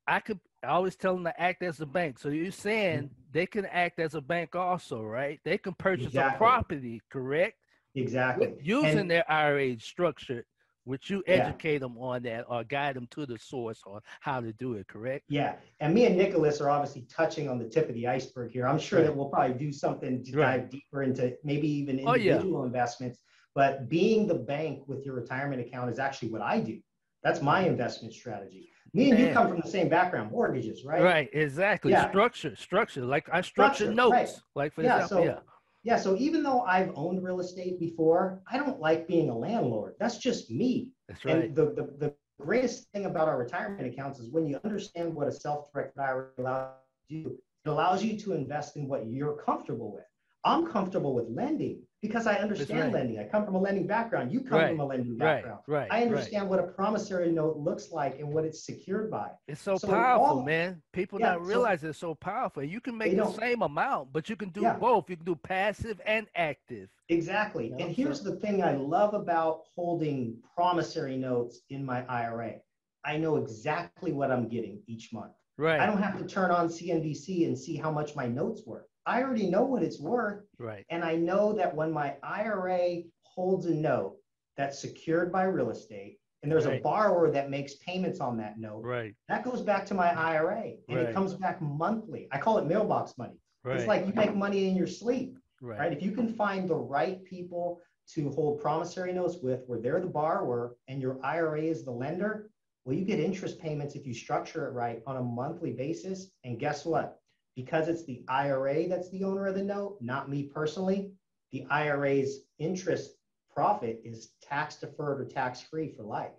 I 0.07 0.19
could 0.19 0.39
I 0.63 0.67
always 0.67 0.95
tell 0.95 1.13
them 1.13 1.23
to 1.25 1.41
act 1.41 1.61
as 1.63 1.81
a 1.81 1.85
bank. 1.85 2.19
So 2.19 2.29
you're 2.29 2.51
saying 2.51 3.03
mm-hmm. 3.03 3.13
they 3.31 3.45
can 3.45 3.65
act 3.65 3.99
as 3.99 4.15
a 4.15 4.21
bank 4.21 4.55
also, 4.55 5.03
right? 5.03 5.39
They 5.45 5.57
can 5.57 5.73
purchase 5.73 6.07
exactly. 6.07 6.35
a 6.35 6.37
property, 6.37 7.01
correct? 7.11 7.57
Exactly. 7.95 8.53
Using 8.61 8.99
and, 8.99 9.11
their 9.11 9.29
IRA 9.31 9.79
structure, 9.79 10.45
which 10.83 11.09
you 11.09 11.23
educate 11.27 11.73
yeah. 11.73 11.79
them 11.79 11.97
on 11.97 12.23
that 12.23 12.45
or 12.47 12.63
guide 12.63 12.95
them 12.95 13.07
to 13.11 13.25
the 13.25 13.37
source 13.37 13.81
on 13.85 14.01
how 14.19 14.39
to 14.41 14.51
do 14.53 14.73
it, 14.73 14.87
correct? 14.87 15.25
Yeah. 15.29 15.55
And 15.79 15.93
me 15.93 16.05
and 16.05 16.17
Nicholas 16.17 16.59
are 16.61 16.69
obviously 16.69 17.05
touching 17.09 17.49
on 17.49 17.59
the 17.59 17.65
tip 17.65 17.87
of 17.89 17.95
the 17.95 18.07
iceberg 18.07 18.51
here. 18.51 18.67
I'm 18.67 18.79
sure 18.79 18.99
right. 18.99 19.05
that 19.05 19.15
we'll 19.15 19.29
probably 19.29 19.57
do 19.57 19.71
something 19.71 20.23
to 20.23 20.37
right. 20.37 20.61
dive 20.61 20.69
deeper 20.69 21.03
into 21.03 21.35
maybe 21.43 21.67
even 21.67 21.99
individual 21.99 22.57
oh, 22.57 22.61
yeah. 22.61 22.65
investments. 22.65 23.19
But 23.53 23.89
being 23.89 24.27
the 24.27 24.35
bank 24.35 24.87
with 24.87 25.05
your 25.05 25.15
retirement 25.15 25.61
account 25.61 25.89
is 25.89 25.99
actually 25.99 26.29
what 26.29 26.41
I 26.41 26.59
do. 26.59 26.79
That's 27.23 27.41
my 27.41 27.61
investment 27.61 28.13
strategy. 28.13 28.69
Me 28.93 29.09
and 29.09 29.19
Man. 29.19 29.27
you 29.27 29.33
come 29.33 29.47
from 29.49 29.59
the 29.59 29.69
same 29.69 29.89
background, 29.89 30.31
mortgages, 30.31 30.85
right? 30.85 31.01
Right, 31.01 31.29
exactly. 31.33 31.91
Yeah. 31.91 32.09
Structure, 32.09 32.55
structure. 32.55 33.05
Like 33.05 33.27
I 33.31 33.41
structure, 33.41 33.85
structure 33.85 33.93
notes. 33.93 34.11
Right. 34.11 34.29
Like 34.55 34.73
for 34.73 34.83
yeah, 34.83 35.03
example, 35.03 35.17
so, 35.17 35.23
yeah 35.23 35.39
yeah, 35.87 35.95
so 35.95 36.17
even 36.17 36.43
though 36.43 36.63
I've 36.63 36.91
owned 36.95 37.23
real 37.23 37.39
estate 37.39 37.79
before, 37.79 38.41
I 38.51 38.57
don't 38.57 38.81
like 38.81 39.07
being 39.07 39.29
a 39.29 39.37
landlord. 39.37 39.95
That's 40.01 40.17
just 40.17 40.51
me. 40.51 40.89
That's 41.07 41.23
right. 41.23 41.45
And 41.45 41.55
the, 41.55 41.67
the, 41.67 41.93
the 41.97 42.13
greatest 42.41 42.91
thing 42.91 43.05
about 43.05 43.29
our 43.29 43.37
retirement 43.37 43.87
accounts 43.87 44.19
is 44.19 44.29
when 44.29 44.45
you 44.47 44.59
understand 44.65 45.15
what 45.15 45.29
a 45.29 45.31
self-directed 45.31 45.97
IRA 45.97 46.27
allows 46.39 46.73
you, 47.07 47.39
it 47.63 47.69
allows 47.69 48.03
you 48.03 48.19
to 48.19 48.33
invest 48.33 48.75
in 48.75 48.89
what 48.89 49.07
you're 49.07 49.37
comfortable 49.37 49.93
with. 49.93 50.03
I'm 50.47 50.65
comfortable 50.67 51.13
with 51.13 51.27
lending 51.29 51.81
because 52.01 52.27
I 52.27 52.35
understand 52.35 52.79
right. 52.79 52.93
lending. 52.93 53.19
I 53.19 53.25
come 53.27 53.43
from 53.45 53.55
a 53.55 53.59
lending 53.59 53.87
background. 53.87 54.31
You 54.31 54.41
come 54.41 54.59
Right, 54.59 54.69
from 54.69 54.79
a 54.79 54.85
lending 54.85 55.17
background. 55.17 55.59
right. 55.67 55.87
I 55.91 55.95
right. 55.99 56.07
understand 56.07 56.47
what 56.49 56.59
a 56.59 56.63
promissory 56.63 57.31
note 57.31 57.57
looks 57.57 57.91
like 57.91 58.19
and 58.19 58.29
what 58.31 58.45
it's 58.45 58.63
secured 58.65 59.09
by. 59.11 59.31
It's 59.47 59.61
so, 59.61 59.77
So 59.77 59.87
powerful, 59.87 60.25
all- 60.39 60.43
man. 60.43 60.81
People 60.93 61.19
Yeah, 61.19 61.33
not 61.33 61.39
so- 61.41 61.45
realize 61.47 61.83
it's 61.83 61.97
so 61.97 62.13
powerful. 62.15 62.63
You 62.63 62.79
can 62.79 62.97
make 62.97 63.17
the 63.17 63.31
same 63.31 63.61
amount, 63.61 64.13
but 64.13 64.29
you 64.29 64.35
can 64.35 64.49
do 64.49 64.61
Yeah. 64.61 64.77
both. 64.77 65.09
You 65.09 65.17
can 65.17 65.25
do 65.25 65.35
passive 65.35 65.99
and 66.05 66.27
active. 66.35 66.89
Exactly. 67.09 67.69
Yeah, 67.77 67.85
and 67.85 67.95
here's 67.95 68.21
so- 68.21 68.29
the 68.31 68.35
thing 68.37 68.63
I 68.63 68.73
love 68.75 69.13
about 69.13 69.63
holding 69.75 70.37
promissory 70.55 71.17
notes 71.17 71.61
in 71.69 71.83
my 71.85 72.05
IRA. 72.07 72.61
I 73.05 73.17
know 73.17 73.37
exactly 73.37 74.11
what 74.11 74.31
I'm 74.31 74.47
getting 74.47 74.81
each 74.87 75.11
month. 75.13 75.33
Right. 75.57 75.79
I 75.79 75.85
don't 75.87 76.01
have 76.01 76.17
to 76.19 76.25
turn 76.25 76.51
on 76.51 76.69
CNBC 76.69 77.45
and 77.45 77.57
see 77.57 77.75
how 77.75 77.89
much 77.91 78.15
my 78.15 78.27
notes 78.27 78.63
worth. 78.65 78.86
I 79.07 79.23
already 79.23 79.49
know 79.49 79.63
what 79.63 79.81
it's 79.83 79.99
worth. 79.99 80.43
right. 80.59 80.85
And 80.89 81.03
I 81.03 81.15
know 81.15 81.53
that 81.53 81.73
when 81.73 81.91
my 81.91 82.15
IRA 82.21 83.03
holds 83.23 83.65
a 83.65 83.73
note 83.73 84.17
that's 84.57 84.77
secured 84.79 85.31
by 85.31 85.43
real 85.43 85.69
estate, 85.69 86.19
and 86.43 86.51
there's 86.51 86.65
a 86.65 86.79
borrower 86.79 87.31
that 87.31 87.49
makes 87.49 87.75
payments 87.75 88.19
on 88.19 88.37
that 88.37 88.59
note, 88.59 88.83
Right. 88.83 89.15
that 89.29 89.43
goes 89.43 89.61
back 89.61 89.85
to 89.87 89.93
my 89.93 90.09
IRA 90.13 90.75
and 90.87 90.97
Right. 90.97 91.09
it 91.09 91.13
comes 91.13 91.33
back 91.33 91.61
monthly. 91.61 92.27
I 92.31 92.37
call 92.37 92.57
it 92.57 92.65
mailbox 92.65 93.17
money. 93.17 93.39
Right. 93.63 93.77
It's 93.77 93.87
like 93.87 94.05
you 94.05 94.13
make 94.13 94.35
money 94.35 94.67
in 94.69 94.75
your 94.75 94.87
sleep, 94.87 95.37
right. 95.61 95.79
right? 95.79 95.93
If 95.93 96.01
you 96.03 96.11
can 96.11 96.27
find 96.33 96.69
the 96.69 96.75
right 96.75 97.23
people 97.23 97.81
to 98.13 98.29
hold 98.31 98.59
promissory 98.61 99.13
notes 99.13 99.37
with, 99.41 99.63
where 99.67 99.79
they're 99.79 99.99
the 99.99 100.07
borrower 100.07 100.75
and 100.87 101.01
your 101.01 101.17
IRA 101.25 101.61
is 101.63 101.83
the 101.83 101.91
lender, 101.91 102.49
well, 102.85 102.95
you 102.95 103.03
get 103.03 103.19
interest 103.19 103.59
payments 103.59 103.95
if 103.95 104.05
you 104.05 104.13
structure 104.13 104.67
it 104.67 104.71
right 104.71 105.01
on 105.07 105.17
a 105.17 105.23
monthly 105.23 105.71
basis. 105.73 106.31
And 106.45 106.59
guess 106.59 106.85
what? 106.85 107.19
Because 107.57 107.87
it's 107.87 108.05
the 108.05 108.23
IRA 108.29 108.87
that's 108.87 109.09
the 109.09 109.23
owner 109.23 109.47
of 109.47 109.55
the 109.55 109.63
note, 109.63 109.97
not 109.99 110.29
me 110.29 110.43
personally, 110.43 111.11
the 111.51 111.65
IRA's 111.71 112.41
interest 112.59 113.15
profit 113.51 113.99
is 114.05 114.29
tax 114.43 114.75
deferred 114.75 115.19
or 115.19 115.25
tax 115.25 115.59
free 115.59 115.89
for 115.89 116.03
life. 116.03 116.33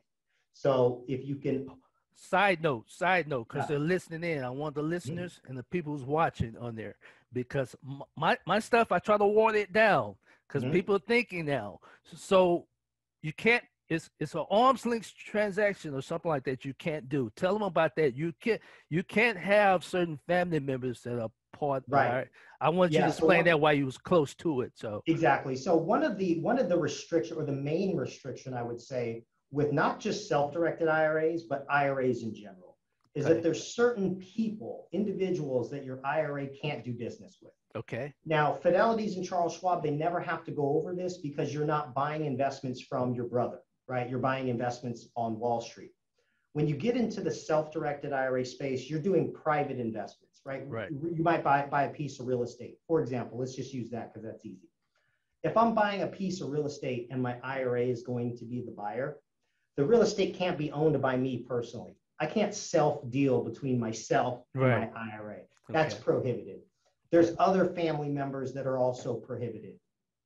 So 0.54 1.04
if 1.08 1.26
you 1.26 1.34
can, 1.34 1.68
Side 2.14 2.62
note, 2.62 2.90
side 2.90 3.28
note, 3.28 3.48
because 3.48 3.64
Yeah. 3.64 3.76
they're 3.76 3.86
listening 3.86 4.24
in. 4.24 4.44
I 4.44 4.50
want 4.50 4.74
the 4.76 4.82
listeners 4.82 5.40
and 5.48 5.56
the 5.58 5.62
people 5.64 5.92
who's 5.92 6.04
watching 6.04 6.56
on 6.56 6.74
there 6.76 6.96
because 7.32 7.76
my, 8.16 8.36
my 8.46 8.58
stuff, 8.60 8.90
I 8.92 8.98
try 9.00 9.16
to 9.18 9.26
water 9.26 9.58
it 9.58 9.72
down 9.72 10.16
because 10.46 10.64
Mhm. 10.64 10.72
people 10.72 10.96
are 10.96 11.00
thinking 11.00 11.46
now. 11.46 11.80
So 12.04 12.66
you 13.22 13.32
can't, 13.32 13.64
it's 13.88 14.10
it's 14.20 14.34
an 14.34 14.44
arm's 14.50 14.84
length 14.84 15.14
transaction 15.16 15.94
or 15.94 16.02
something 16.02 16.28
like 16.28 16.44
that 16.44 16.64
you 16.64 16.74
can't 16.74 17.08
do. 17.08 17.30
Tell 17.36 17.52
them 17.54 17.62
about 17.62 17.96
that. 17.96 18.14
You 18.16 18.32
can't 18.40 18.60
you 18.90 19.02
can't 19.02 19.38
have 19.38 19.84
certain 19.84 20.18
family 20.26 20.60
members 20.60 21.00
that 21.02 21.20
are 21.20 21.30
part 21.52 21.82
Right. 21.88 22.28
I 22.60 22.68
want 22.68 22.92
you 22.92 22.98
Yeah, 22.98 23.06
to 23.06 23.12
so 23.12 23.16
explain 23.18 23.38
what- 23.38 23.44
that 23.46 23.60
why 23.60 23.72
you 23.72 23.86
was 23.86 23.96
close 23.98 24.34
to 24.36 24.60
it. 24.60 24.72
So 24.76 25.02
Exactly. 25.06 25.56
So 25.56 25.76
one 25.76 26.02
of 26.02 26.18
the 26.18 26.40
one 26.40 26.58
of 26.58 26.68
the 26.68 26.78
restriction 26.78 27.36
or 27.38 27.44
the 27.44 27.52
main 27.52 27.96
restriction 27.96 28.52
I 28.54 28.62
would 28.62 28.80
say 28.80 29.24
with 29.50 29.72
not 29.72 29.98
just 30.00 30.28
self-directed 30.28 30.88
IRAs 30.88 31.44
but 31.44 31.64
IRAs 31.70 32.22
in 32.22 32.34
general 32.34 32.76
is 33.14 33.24
Okay. 33.24 33.34
that 33.34 33.42
there's 33.42 33.74
certain 33.74 34.16
people, 34.16 34.88
individuals 34.92 35.70
that 35.70 35.84
your 35.84 36.00
IRA 36.04 36.46
can't 36.48 36.84
do 36.84 36.92
business 36.92 37.38
with. 37.42 37.54
okay. 37.74 38.12
Now, 38.26 38.54
Fidelity's 38.54 39.16
and 39.16 39.24
Charles 39.24 39.56
Schwab, 39.56 39.82
they 39.82 39.90
never 39.90 40.20
have 40.20 40.44
to 40.44 40.50
go 40.52 40.76
over 40.76 40.94
this 40.94 41.16
because 41.18 41.52
you're 41.54 41.64
not 41.64 41.94
buying 41.94 42.26
investments 42.26 42.80
from 42.82 43.14
your 43.14 43.24
brother, 43.26 43.60
right? 43.88 44.08
You're 44.08 44.18
buying 44.18 44.48
investments 44.48 45.08
on 45.16 45.38
Wall 45.38 45.60
Street. 45.60 45.92
When 46.52 46.68
you 46.68 46.76
get 46.76 46.96
into 46.96 47.20
the 47.20 47.30
self-directed 47.30 48.12
IRA 48.12 48.44
space, 48.44 48.88
you're 48.88 49.00
doing 49.00 49.32
private 49.32 49.78
investments, 49.78 50.40
right? 50.44 50.62
Right. 50.68 50.90
You 50.90 51.22
might 51.22 51.42
buy, 51.42 51.66
buy 51.66 51.84
a 51.84 51.90
piece 51.90 52.20
of 52.20 52.26
real 52.26 52.42
estate. 52.42 52.78
For 52.86 53.00
example, 53.00 53.38
let's 53.38 53.54
just 53.54 53.72
use 53.72 53.90
that 53.90 54.12
because 54.12 54.24
that's 54.24 54.44
easy. 54.44 54.68
If 55.44 55.56
I'm 55.56 55.74
buying 55.74 56.02
a 56.02 56.06
piece 56.06 56.40
of 56.40 56.50
real 56.50 56.66
estate 56.66 57.08
and 57.10 57.22
my 57.22 57.36
IRA 57.42 57.82
is 57.82 58.02
going 58.02 58.36
to 58.38 58.44
be 58.44 58.60
the 58.60 58.72
buyer, 58.72 59.18
the 59.76 59.84
real 59.84 60.02
estate 60.02 60.34
can't 60.34 60.58
be 60.58 60.72
owned 60.72 61.00
by 61.00 61.16
me 61.16 61.44
personally. 61.48 61.96
I 62.18 62.26
can't 62.26 62.52
self-deal 62.52 63.44
between 63.44 63.78
myself 63.78 64.42
and 64.54 64.62
my 64.62 64.90
IRA. 65.12 65.42
That's 65.68 65.94
Okay. 65.94 66.02
prohibited. 66.02 66.60
There's 67.10 67.34
other 67.38 67.66
family 67.66 68.08
members 68.08 68.52
that 68.54 68.66
are 68.66 68.78
also 68.78 69.14
prohibited. 69.14 69.78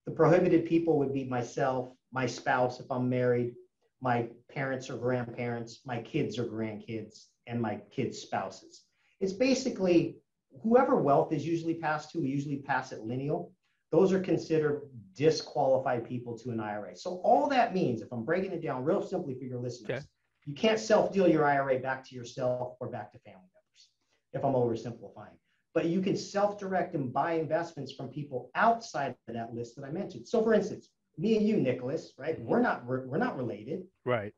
The 0.07 0.13
prohibited 0.13 0.67
people 0.67 0.99
would 0.99 1.13
be 1.15 1.25
myself, 1.25 1.93
my 2.13 2.27
spouse 2.27 2.81
if 2.81 2.91
I'm 2.91 3.09
married, 3.09 3.55
my 4.01 4.29
parents 4.51 4.91
or 4.91 4.97
grandparents, 4.97 5.81
my 5.87 6.01
kids 6.03 6.39
or 6.39 6.45
grandkids, 6.45 7.27
and 7.47 7.61
my 7.61 7.77
kids' 7.91 8.19
spouses. 8.19 8.83
It's 9.21 9.33
basically 9.33 10.17
whoever 10.63 10.97
wealth 10.97 11.33
is 11.33 11.47
usually 11.47 11.75
passed 11.75 12.11
to, 12.11 12.21
we 12.21 12.29
usually 12.29 12.59
pass 12.59 12.93
it 12.93 13.05
lineal. 13.05 13.53
Those 13.91 14.13
are 14.13 14.21
considered 14.21 14.83
disqualified 15.15 16.07
people 16.09 16.37
to 16.39 16.51
an 16.51 16.61
IRA. 16.61 16.97
So 16.97 17.21
all 17.25 17.49
that 17.51 17.75
means, 17.75 18.03
if 18.03 18.13
I'm 18.13 18.25
breaking 18.25 18.53
it 18.53 18.63
down 18.63 18.85
real 18.85 19.03
simply 19.03 19.35
for 19.35 19.45
your 19.45 19.61
listeners, 19.61 19.91
Okay. 19.99 20.07
you 20.47 20.55
can't 20.55 20.81
self-deal 20.81 21.29
your 21.29 21.45
IRA 21.47 21.79
back 21.79 22.05
to 22.09 22.15
yourself 22.15 22.77
or 22.81 22.89
back 22.89 23.13
to 23.13 23.19
family 23.21 23.41
members, 23.41 23.89
if 24.33 24.45
I'm 24.45 24.55
oversimplifying. 24.55 25.37
But 25.75 25.87
you 25.87 26.01
can 26.03 26.17
self-direct 26.17 26.95
and 26.95 27.13
buy 27.13 27.33
investments 27.35 27.93
from 27.93 28.09
people 28.09 28.51
outside 28.55 29.15
of 29.29 29.35
that 29.35 29.55
list 29.55 29.77
that 29.77 29.85
I 29.85 29.91
mentioned. 29.91 30.29
So 30.29 30.43
for 30.43 30.53
instance, 30.55 30.89
me 31.19 31.37
and 31.37 31.47
you, 31.47 31.57
Nicholas, 31.59 32.13
right? 32.19 32.39
Mhm. 32.39 32.45
We're 32.45 32.61
not 32.61 32.85
we're, 32.87 33.07
we're 33.07 33.19
not 33.19 33.37
related. 33.37 33.85
Right. 34.05 34.33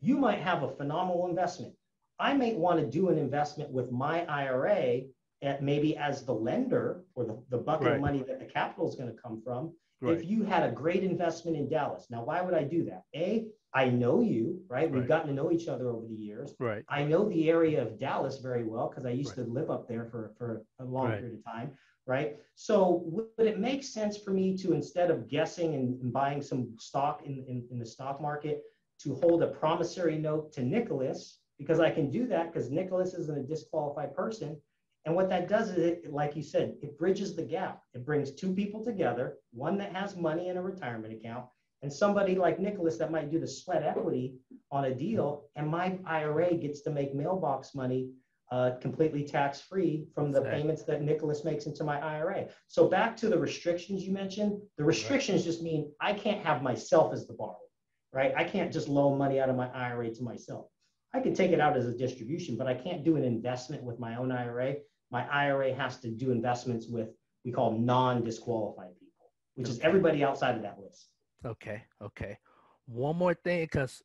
You 0.00 0.16
might 0.16 0.38
have 0.38 0.62
a 0.62 0.70
phenomenal 0.70 1.26
investment. 1.28 1.74
I 2.20 2.34
may 2.34 2.54
want 2.54 2.80
to 2.80 2.86
do 2.86 3.08
an 3.08 3.18
investment 3.18 3.70
with 3.70 3.90
my 3.90 4.24
IRA 4.26 5.02
at 5.42 5.62
maybe 5.62 5.96
as 5.96 6.24
the 6.24 6.34
lender 6.34 7.04
or 7.14 7.24
the, 7.24 7.42
the 7.50 7.58
bucket 7.58 7.86
Right. 7.88 7.94
of 7.96 8.00
money 8.00 8.22
that 8.24 8.38
the 8.40 8.44
capital 8.44 8.88
is 8.88 8.94
going 8.96 9.14
to 9.14 9.20
come 9.20 9.40
from. 9.42 9.72
Right. 10.00 10.16
If 10.16 10.28
you 10.28 10.42
had 10.44 10.62
a 10.68 10.72
great 10.72 11.02
investment 11.02 11.56
in 11.56 11.68
Dallas. 11.68 12.06
Now, 12.10 12.24
why 12.24 12.40
would 12.40 12.54
I 12.54 12.62
do 12.64 12.84
that? 12.84 13.02
A, 13.14 13.46
I 13.74 13.90
know 13.90 14.20
you, 14.20 14.62
right? 14.68 14.90
We've 14.90 15.02
Right. 15.02 15.08
gotten 15.08 15.28
to 15.28 15.34
know 15.34 15.52
each 15.52 15.68
other 15.68 15.90
over 15.90 16.06
the 16.06 16.14
years. 16.14 16.54
Right. 16.58 16.84
I 16.88 17.04
know 17.04 17.28
the 17.28 17.50
area 17.50 17.82
of 17.82 17.98
Dallas 17.98 18.38
very 18.38 18.64
well 18.64 18.88
because 18.88 19.04
I 19.04 19.10
used 19.10 19.36
Right. 19.36 19.46
to 19.46 19.52
live 19.52 19.70
up 19.70 19.86
there 19.86 20.06
for, 20.06 20.32
for 20.38 20.64
a 20.78 20.84
long 20.84 21.08
Right. 21.08 21.20
period 21.20 21.38
of 21.38 21.44
time, 21.44 21.76
right? 22.06 22.38
So 22.54 23.02
would 23.04 23.46
it 23.46 23.58
make 23.58 23.84
sense 23.84 24.16
for 24.16 24.30
me 24.30 24.56
to, 24.58 24.72
instead 24.72 25.10
of 25.10 25.28
guessing 25.28 25.74
and, 25.74 26.00
and 26.00 26.12
buying 26.12 26.40
some 26.40 26.78
stock 26.78 27.24
in, 27.26 27.44
in, 27.46 27.66
in 27.70 27.78
the 27.78 27.86
stock 27.86 28.20
market, 28.20 28.62
to 29.00 29.14
hold 29.14 29.42
a 29.42 29.48
promissory 29.48 30.18
note 30.18 30.52
to 30.52 30.62
Nicholas? 30.62 31.40
Because 31.58 31.78
I 31.80 31.90
can 31.90 32.10
do 32.10 32.26
that 32.28 32.52
because 32.52 32.70
Nicholas 32.70 33.14
isn't 33.14 33.38
a 33.38 33.42
disqualified 33.42 34.14
person. 34.14 34.60
And 35.04 35.14
what 35.14 35.28
that 35.28 35.48
does 35.48 35.70
is, 35.70 35.78
it, 35.78 36.12
like 36.12 36.36
you 36.36 36.42
said, 36.42 36.76
it 36.82 36.98
bridges 36.98 37.36
the 37.36 37.42
gap. 37.42 37.82
It 37.94 38.04
brings 38.04 38.30
two 38.32 38.52
people 38.54 38.84
together, 38.84 39.38
one 39.52 39.76
that 39.78 39.94
has 39.94 40.16
money 40.16 40.48
in 40.48 40.56
a 40.56 40.62
retirement 40.62 41.12
account, 41.12 41.46
and 41.82 41.92
somebody 41.92 42.34
like 42.34 42.58
Nicholas 42.58 42.96
that 42.98 43.10
might 43.10 43.30
do 43.30 43.38
the 43.38 43.46
sweat 43.46 43.82
equity 43.82 44.34
on 44.70 44.86
a 44.86 44.94
deal, 44.94 45.44
and 45.56 45.68
my 45.68 45.98
IRA 46.06 46.54
gets 46.54 46.82
to 46.82 46.90
make 46.90 47.14
mailbox 47.14 47.74
money 47.74 48.10
uh, 48.50 48.72
completely 48.80 49.24
tax 49.24 49.60
free 49.60 50.06
from 50.14 50.32
the 50.32 50.38
Exactly. 50.38 50.60
payments 50.60 50.82
that 50.84 51.02
Nicholas 51.02 51.44
makes 51.44 51.66
into 51.66 51.84
my 51.84 52.00
IRA. 52.00 52.46
So 52.66 52.88
back 52.88 53.16
to 53.18 53.28
the 53.28 53.38
restrictions 53.38 54.04
you 54.04 54.12
mentioned. 54.12 54.60
The 54.78 54.84
restrictions 54.84 55.44
just 55.44 55.62
mean 55.62 55.92
I 56.00 56.14
can't 56.14 56.44
have 56.44 56.62
myself 56.62 57.12
as 57.12 57.26
the 57.26 57.34
borrower, 57.34 57.56
right? 58.12 58.32
I 58.36 58.44
can't 58.44 58.72
just 58.72 58.88
loan 58.88 59.18
money 59.18 59.38
out 59.38 59.50
of 59.50 59.56
my 59.56 59.68
IRA 59.68 60.14
to 60.14 60.22
myself. 60.22 60.66
I 61.14 61.20
can 61.20 61.34
take 61.34 61.52
it 61.52 61.60
out 61.60 61.76
as 61.76 61.86
a 61.86 61.92
distribution, 61.96 62.56
but 62.56 62.66
I 62.66 62.74
can't 62.74 63.04
do 63.04 63.16
an 63.16 63.24
investment 63.24 63.82
with 63.82 63.98
my 63.98 64.16
own 64.16 64.32
IRA. 64.32 64.76
My 65.10 65.26
IRA 65.28 65.74
has 65.74 65.98
to 66.00 66.10
do 66.10 66.30
investments 66.30 66.86
with 66.88 67.10
we 67.44 67.52
call 67.52 67.78
non-disqualified 67.78 68.94
people, 68.98 69.30
which 69.54 69.68
is 69.68 69.78
everybody 69.80 70.24
outside 70.24 70.56
of 70.56 70.62
that 70.62 70.78
list. 70.78 71.08
Okay, 71.44 71.82
okay. 72.02 72.38
One 72.86 73.16
more 73.16 73.34
thing, 73.34 73.62
because 73.64 74.02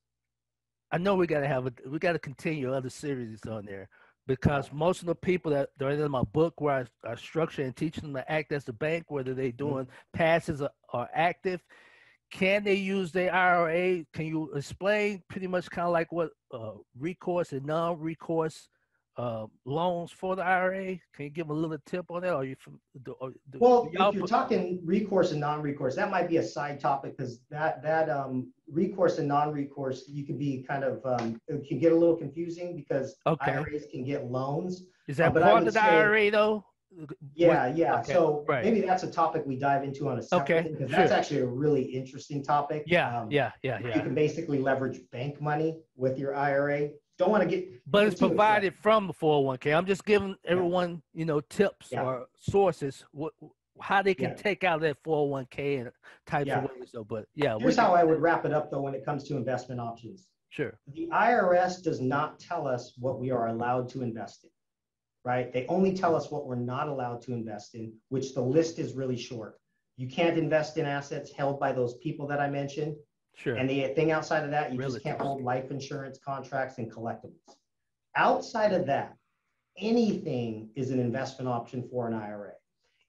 I 0.91 0.97
know 0.97 1.15
we 1.15 1.27
gotta 1.27 1.47
have 1.47 1.67
a 1.67 1.73
we 1.87 1.99
gotta 1.99 2.19
continue 2.19 2.73
other 2.73 2.89
series 2.89 3.39
on 3.47 3.65
there 3.65 3.89
because 4.27 4.71
most 4.71 5.01
of 5.01 5.07
the 5.07 5.15
people 5.15 5.51
that 5.51 5.69
are 5.81 5.89
in 5.89 6.11
my 6.11 6.23
book 6.23 6.61
where 6.61 6.87
I, 7.03 7.11
I 7.11 7.15
structure 7.15 7.63
and 7.63 7.75
teach 7.75 7.97
them 7.97 8.13
to 8.13 8.31
act 8.31 8.51
as 8.51 8.63
the 8.63 8.73
bank, 8.73 9.05
whether 9.09 9.33
they 9.33 9.51
doing 9.51 9.87
passes 10.13 10.61
or, 10.61 10.69
or 10.93 11.09
active, 11.13 11.61
can 12.31 12.63
they 12.63 12.75
use 12.75 13.11
their 13.11 13.33
IRA? 13.33 14.05
Can 14.13 14.25
you 14.27 14.51
explain 14.53 15.23
pretty 15.27 15.47
much 15.47 15.69
kind 15.69 15.87
of 15.87 15.93
like 15.93 16.11
what 16.11 16.29
uh, 16.53 16.73
recourse 16.97 17.51
and 17.51 17.65
non-recourse 17.65 18.69
uh, 19.17 19.45
loans 19.65 20.11
for 20.11 20.35
the 20.35 20.41
IRA? 20.43 20.97
Can 21.13 21.25
you 21.25 21.29
give 21.29 21.49
a 21.49 21.53
little 21.53 21.77
tip 21.85 22.05
on 22.09 22.21
that? 22.21 22.33
Or 22.33 22.43
you 22.45 22.55
from 22.59 22.79
do, 23.03 23.13
or 23.19 23.31
do- 23.51 23.59
Well, 23.59 23.89
if 23.91 24.13
you're 24.13 24.21
put- 24.21 24.29
talking 24.29 24.81
recourse 24.83 25.31
and 25.31 25.39
non-recourse, 25.39 25.95
that 25.95 26.09
might 26.09 26.27
be 26.29 26.37
a 26.37 26.43
side 26.43 26.79
topic 26.79 27.15
because 27.17 27.39
that 27.49 27.81
that 27.83 28.09
um, 28.09 28.51
recourse 28.71 29.19
and 29.19 29.27
non-recourse, 29.27 30.05
you 30.07 30.25
can 30.25 30.37
be 30.37 30.63
kind 30.67 30.83
of 30.83 31.05
um, 31.05 31.39
it 31.47 31.67
can 31.67 31.79
get 31.79 31.91
a 31.91 31.95
little 31.95 32.15
confusing 32.15 32.75
because 32.75 33.15
Okay. 33.27 33.51
IRAs 33.51 33.85
can 33.91 34.03
get 34.03 34.25
loans. 34.25 34.83
is 35.07 35.17
that 35.17 35.33
but 35.33 35.43
part 35.43 35.59
of 35.59 35.65
the 35.65 35.71
say- 35.71 35.79
IRA 35.79 36.31
though? 36.31 36.65
Yeah, 37.33 37.73
yeah. 37.73 38.01
okay, 38.01 38.13
So 38.13 38.45
right. 38.47 38.63
maybe 38.63 38.81
that's 38.81 39.01
a 39.01 39.09
topic 39.11 39.41
we 39.47 39.55
dive 39.57 39.83
into 39.83 40.07
on 40.09 40.19
a 40.19 40.21
separate 40.21 40.59
Okay, 40.67 40.69
because 40.73 40.91
that's 40.91 41.11
actually 41.11 41.39
a 41.39 41.45
really 41.47 41.81
interesting 41.81 42.43
topic. 42.43 42.83
Yeah, 42.85 43.21
Um, 43.21 43.31
yeah, 43.31 43.51
yeah, 43.63 43.79
You 43.79 44.03
can 44.03 44.13
basically 44.13 44.59
leverage 44.59 44.99
bank 45.11 45.41
money 45.41 45.79
with 45.95 46.19
your 46.19 46.35
IRA. 46.35 46.91
Don't 47.23 47.31
want 47.31 47.49
to 47.49 47.49
get 47.49 47.81
But 47.89 48.07
it's 48.07 48.19
provided 48.19 48.75
from 48.75 49.07
the 49.07 49.13
401k. 49.13 49.73
I'm 49.73 49.85
just 49.85 50.03
giving 50.03 50.35
everyone, 50.43 51.01
you 51.13 51.23
know, 51.23 51.39
tips 51.39 51.89
Yeah. 51.91 52.03
or 52.03 52.25
sources. 52.37 53.05
What 53.11 53.33
how 53.79 54.03
they 54.03 54.13
can 54.13 54.29
Yeah. 54.31 54.35
take 54.35 54.63
out 54.63 54.81
that 54.81 54.97
401k 55.03 55.77
and 55.77 55.91
types 56.27 56.47
Yeah. 56.47 56.63
of 56.63 56.69
ways. 56.69 56.91
So, 56.91 57.03
but 57.03 57.25
yeah, 57.33 57.57
Here's 57.57 57.75
how 57.77 57.93
I 57.95 58.03
would 58.03 58.21
wrap 58.21 58.45
it 58.45 58.51
up 58.53 58.69
though 58.69 58.81
when 58.81 58.93
it 58.93 59.03
comes 59.03 59.23
to 59.29 59.35
investment 59.37 59.79
options. 59.81 60.27
Sure. 60.49 60.77
The 60.87 61.09
IRS 61.11 61.81
does 61.81 61.99
not 61.99 62.39
tell 62.39 62.67
us 62.67 62.93
what 62.99 63.19
we 63.19 63.31
are 63.31 63.47
allowed 63.47 63.89
to 63.89 64.03
invest 64.03 64.43
in, 64.43 64.51
right? 65.25 65.51
They 65.51 65.65
only 65.67 65.93
tell 65.95 66.15
us 66.15 66.29
what 66.29 66.45
we're 66.45 66.55
not 66.55 66.87
allowed 66.87 67.21
to 67.23 67.33
invest 67.33 67.73
in, 67.73 67.93
which 68.09 68.35
the 68.35 68.41
list 68.41 68.77
is 68.79 68.93
really 68.93 69.17
short. 69.17 69.59
You 69.97 70.07
can't 70.07 70.37
invest 70.37 70.77
in 70.77 70.85
assets 70.85 71.31
held 71.31 71.59
by 71.59 71.71
those 71.71 71.95
people 71.97 72.27
that 72.27 72.39
I 72.39 72.49
mentioned. 72.49 72.95
Sure. 73.35 73.55
And 73.55 73.69
the 73.69 73.87
thing 73.89 74.11
outside 74.11 74.43
of 74.43 74.51
that, 74.51 74.71
you 74.71 74.79
just 74.79 75.01
can't 75.03 75.19
hold 75.19 75.41
life 75.41 75.71
insurance 75.71 76.19
contracts 76.23 76.77
and 76.77 76.91
collectibles. 76.91 77.33
Outside 78.15 78.73
of 78.73 78.85
that, 78.85 79.15
anything 79.77 80.69
is 80.75 80.91
an 80.91 80.99
investment 80.99 81.49
option 81.49 81.87
for 81.89 82.07
an 82.07 82.13
IRA. 82.13 82.53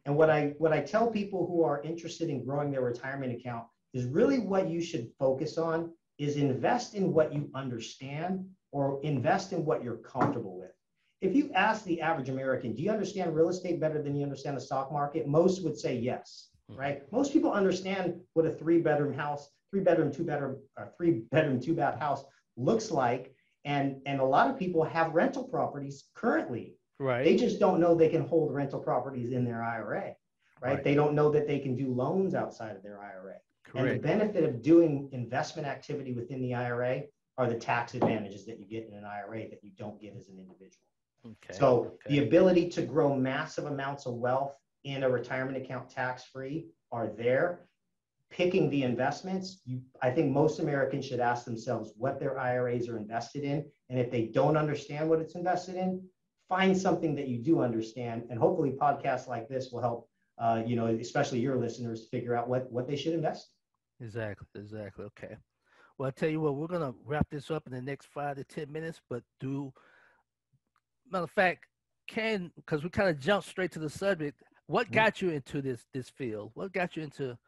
And 0.06 0.16
what 0.16 0.30
I 0.30 0.54
what 0.58 0.72
I 0.72 0.80
tell 0.80 1.10
people 1.10 1.46
who 1.46 1.62
are 1.62 1.82
interested 1.82 2.28
in 2.28 2.44
growing 2.44 2.70
their 2.70 2.82
retirement 2.82 3.32
account 3.32 3.64
is 3.92 4.04
really 4.06 4.38
what 4.38 4.68
you 4.68 4.82
should 4.82 5.10
focus 5.18 5.56
on 5.56 5.92
is 6.18 6.36
invest 6.36 6.94
in 6.94 7.12
what 7.12 7.32
you 7.32 7.50
understand 7.54 8.46
or 8.72 9.00
invest 9.02 9.52
in 9.52 9.64
what 9.64 9.82
you're 9.82 9.96
comfortable 9.98 10.58
with. 10.58 10.72
If 11.20 11.34
you 11.34 11.50
ask 11.54 11.84
the 11.84 12.00
average 12.00 12.28
American, 12.28 12.74
do 12.74 12.82
you 12.82 12.90
understand 12.90 13.34
real 13.34 13.48
estate 13.48 13.80
better 13.80 14.02
than 14.02 14.14
you 14.14 14.22
understand 14.22 14.56
the 14.56 14.60
stock 14.60 14.92
market? 14.92 15.26
Most 15.26 15.62
would 15.64 15.78
say 15.78 15.96
yes, 15.96 16.50
hmm. 16.68 16.76
right? 16.76 17.12
Most 17.12 17.32
people 17.32 17.52
understand 17.52 18.20
what 18.34 18.46
a 18.46 18.50
three 18.50 18.80
bedroom 18.80 19.14
house, 19.14 19.48
three 19.74 19.82
bedroom, 19.82 20.12
two 20.12 20.22
bedroom, 20.22 20.56
or 20.78 20.92
three 20.96 21.22
bedroom, 21.32 21.60
two 21.60 21.74
bath 21.74 21.98
house 21.98 22.24
looks 22.56 22.92
like. 22.92 23.34
And, 23.64 24.00
and 24.06 24.20
a 24.20 24.24
lot 24.24 24.48
of 24.48 24.56
people 24.56 24.84
have 24.84 25.12
rental 25.14 25.42
properties 25.42 26.04
currently. 26.14 26.76
right. 27.00 27.24
They 27.24 27.36
just 27.36 27.58
don't 27.58 27.80
know 27.80 27.94
they 27.94 28.08
can 28.08 28.24
hold 28.28 28.54
rental 28.54 28.78
properties 28.78 29.32
in 29.32 29.44
their 29.44 29.64
IRA, 29.64 30.00
right? 30.00 30.14
Right. 30.62 30.84
They 30.84 30.94
don't 30.94 31.14
know 31.14 31.30
that 31.32 31.48
they 31.48 31.58
can 31.58 31.74
do 31.74 31.88
loans 31.92 32.36
outside 32.36 32.76
of 32.76 32.84
their 32.84 33.00
IRA. 33.00 33.34
Correct. 33.64 33.88
And 33.88 33.96
the 33.96 34.06
benefit 34.06 34.44
of 34.44 34.62
doing 34.62 35.08
investment 35.10 35.66
activity 35.66 36.12
within 36.12 36.40
the 36.40 36.54
IRA 36.54 37.02
are 37.36 37.48
the 37.48 37.56
tax 37.56 37.94
advantages 37.94 38.46
that 38.46 38.60
you 38.60 38.66
get 38.66 38.86
in 38.86 38.94
an 38.96 39.04
IRA 39.04 39.48
that 39.48 39.58
you 39.62 39.70
don't 39.76 40.00
get 40.00 40.14
as 40.16 40.28
an 40.28 40.38
individual. 40.38 40.86
Okay. 41.26 41.58
So 41.58 41.94
the 42.06 42.20
ability 42.20 42.68
to 42.70 42.82
grow 42.82 43.16
massive 43.16 43.64
amounts 43.64 44.06
of 44.06 44.14
wealth 44.14 44.56
in 44.84 45.02
a 45.02 45.10
retirement 45.10 45.56
account 45.56 45.90
tax-free 45.90 46.66
are 46.92 47.08
there. 47.08 47.66
Picking 48.30 48.68
the 48.70 48.82
investments, 48.82 49.60
you, 49.64 49.80
I 50.02 50.10
think 50.10 50.32
most 50.32 50.58
Americans 50.58 51.06
should 51.06 51.20
ask 51.20 51.44
themselves 51.44 51.92
what 51.96 52.18
their 52.18 52.38
IRAs 52.38 52.88
are 52.88 52.96
invested 52.96 53.44
in. 53.44 53.64
And 53.90 53.98
if 53.98 54.10
they 54.10 54.26
don't 54.26 54.56
understand 54.56 55.08
what 55.08 55.20
it's 55.20 55.34
invested 55.36 55.76
in, 55.76 56.02
find 56.48 56.76
something 56.76 57.14
that 57.14 57.28
you 57.28 57.38
do 57.38 57.60
understand. 57.60 58.24
And 58.30 58.38
hopefully 58.38 58.72
podcasts 58.72 59.28
like 59.28 59.48
this 59.48 59.70
will 59.70 59.80
help, 59.80 60.08
uh, 60.38 60.62
you 60.66 60.74
know, 60.74 60.86
especially 60.86 61.40
your 61.40 61.56
listeners 61.56 62.08
figure 62.10 62.34
out 62.34 62.48
what, 62.48 62.70
what 62.72 62.88
they 62.88 62.96
should 62.96 63.14
invest 63.14 63.52
in. 64.00 64.06
Exactly, 64.06 64.46
exactly. 64.56 65.04
Okay. 65.04 65.36
Well, 65.96 66.06
I'll 66.06 66.12
tell 66.12 66.28
you 66.28 66.40
what, 66.40 66.56
we're 66.56 66.66
gonna 66.66 66.94
wrap 67.04 67.28
this 67.30 67.50
up 67.52 67.66
in 67.68 67.72
the 67.72 67.80
next 67.80 68.06
five 68.06 68.36
to 68.36 68.44
ten 68.44 68.70
minutes, 68.72 69.00
but 69.08 69.22
do 69.38 69.72
matter 71.10 71.24
of 71.24 71.30
fact, 71.30 71.66
can 72.08 72.50
because 72.56 72.82
we 72.82 72.90
kind 72.90 73.08
of 73.08 73.18
jumped 73.20 73.48
straight 73.48 73.70
to 73.72 73.78
the 73.78 73.88
subject. 73.88 74.42
What 74.66 74.88
Mhm. 74.88 74.92
got 74.92 75.22
you 75.22 75.30
into 75.30 75.62
this 75.62 75.86
this 75.92 76.08
field? 76.10 76.50
What 76.54 76.72
got 76.72 76.96
you 76.96 77.04
into? 77.04 77.38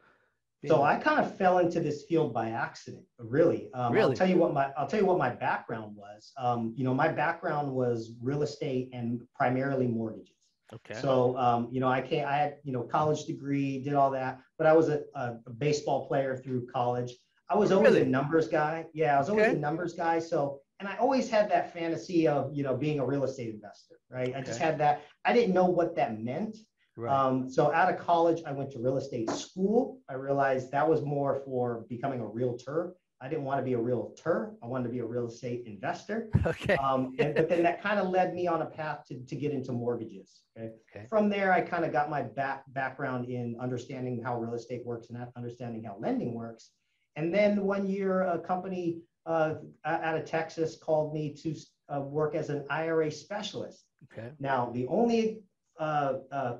So 0.65 0.81
I 0.81 0.95
kind 0.95 1.23
of 1.23 1.37
fell 1.37 1.59
into 1.59 1.79
this 1.79 2.05
field 2.09 2.33
by 2.33 2.49
accident, 2.49 3.03
really. 3.19 3.69
Um, 3.73 3.93
Really? 3.93 4.11
I'll 4.11 4.17
tell 4.17 4.29
you 4.29 4.37
what 4.37 4.53
my 4.53 4.71
I'll 4.75 4.87
tell 4.87 4.99
you 4.99 5.05
what 5.05 5.19
my 5.19 5.29
background 5.29 5.95
was. 5.95 6.31
Um, 6.37 6.73
you 6.75 6.83
know, 6.83 6.93
my 6.93 7.09
background 7.09 7.71
was 7.71 8.13
real 8.21 8.41
estate 8.41 8.89
and 8.91 9.21
primarily 9.35 9.85
mortgages. 9.87 10.33
okay. 10.73 10.99
So 10.99 11.37
um, 11.37 11.69
you 11.71 11.79
know, 11.79 11.87
I 11.89 12.01
came, 12.01 12.25
I 12.25 12.37
had 12.37 12.55
you 12.63 12.73
know 12.73 12.81
college 12.81 13.25
degree, 13.25 13.83
did 13.83 13.93
all 13.93 14.09
that, 14.11 14.39
but 14.57 14.65
I 14.65 14.73
was 14.73 14.89
a, 14.89 15.03
a, 15.13 15.35
baseball 15.59 16.07
player 16.07 16.35
through 16.35 16.65
college. 16.73 17.11
I 17.49 17.55
was 17.55 17.71
always 17.71 17.93
Really? 17.93 18.01
a 18.01 18.09
numbers 18.09 18.47
guy. 18.47 18.85
Yeah, 18.93 19.15
I 19.15 19.19
was 19.19 19.29
always 19.29 19.45
Okay. 19.45 19.55
a 19.55 19.59
numbers 19.59 19.93
guy. 19.93 20.17
So 20.19 20.61
and 20.79 20.89
I 20.89 20.95
always 20.97 21.29
had 21.29 21.49
that 21.51 21.71
fantasy 21.71 22.27
of 22.27 22.51
you 22.55 22.63
know 22.63 22.75
being 22.75 22.99
a 22.99 23.05
real 23.05 23.23
estate 23.25 23.53
investor, 23.53 23.99
right? 24.09 24.35
I 24.35 24.41
just 24.41 24.59
had 24.59 24.79
that. 24.79 25.03
I 25.23 25.33
didn't 25.33 25.53
know 25.53 25.65
what 25.65 25.95
that 25.97 26.19
meant. 26.19 26.57
Right. 26.97 27.13
Um, 27.13 27.49
so 27.49 27.73
out 27.73 27.93
of 27.93 27.99
college, 27.99 28.41
I 28.45 28.51
went 28.51 28.71
to 28.71 28.79
real 28.79 28.97
estate 28.97 29.29
school. 29.31 29.99
I 30.09 30.13
realized 30.13 30.71
that 30.71 30.87
was 30.87 31.01
more 31.01 31.41
for 31.45 31.85
becoming 31.87 32.19
a 32.19 32.27
realtor. 32.27 32.95
I 33.19 33.27
didn't 33.27 33.45
want 33.45 33.59
to 33.59 33.63
be 33.63 33.73
a 33.73 33.79
realtor. 33.79 34.53
I 34.61 34.67
wanted 34.67 34.83
to 34.85 34.89
be 34.91 34.99
a 34.99 35.05
real 35.05 35.27
estate 35.27 35.63
investor. 35.65 36.29
okay. 36.45 36.75
Um, 36.75 37.15
and, 37.17 37.33
but 37.33 37.49
then 37.49 37.63
that 37.63 37.81
kind 37.81 37.99
of 37.99 38.09
led 38.09 38.35
me 38.35 38.47
on 38.47 38.61
a 38.61 38.65
path 38.65 39.05
to, 39.07 39.19
to 39.19 39.35
get 39.35 39.51
into 39.51 39.71
mortgages. 39.71 40.41
Okay? 40.57 40.71
Okay. 40.95 41.07
From 41.09 41.29
there, 41.29 41.51
I 41.51 41.61
kind 41.61 41.83
of 41.83 41.91
got 41.91 42.09
my 42.09 42.21
back, 42.21 42.63
background 42.73 43.27
in 43.29 43.55
understanding 43.59 44.21
how 44.21 44.39
real 44.39 44.53
estate 44.53 44.85
works 44.85 45.09
and 45.09 45.17
understanding 45.35 45.83
how 45.83 45.97
lending 45.99 46.35
works. 46.35 46.71
And 47.15 47.33
then 47.33 47.63
one 47.63 47.87
year, 47.87 48.21
a 48.21 48.37
company 48.37 49.01
uh, 49.25 49.55
out 49.83 50.15
of 50.15 50.25
Texas 50.25 50.77
called 50.77 51.13
me 51.13 51.33
to 51.41 51.55
uh, 51.89 52.01
work 52.01 52.35
as 52.35 52.49
an 52.49 52.65
IRA 52.69 53.09
specialist. 53.11 53.85
okay. 54.11 54.29
Now, 54.39 54.69
the 54.73 54.85
only 54.87 55.41
uh, 55.79 56.13
uh, 56.31 56.57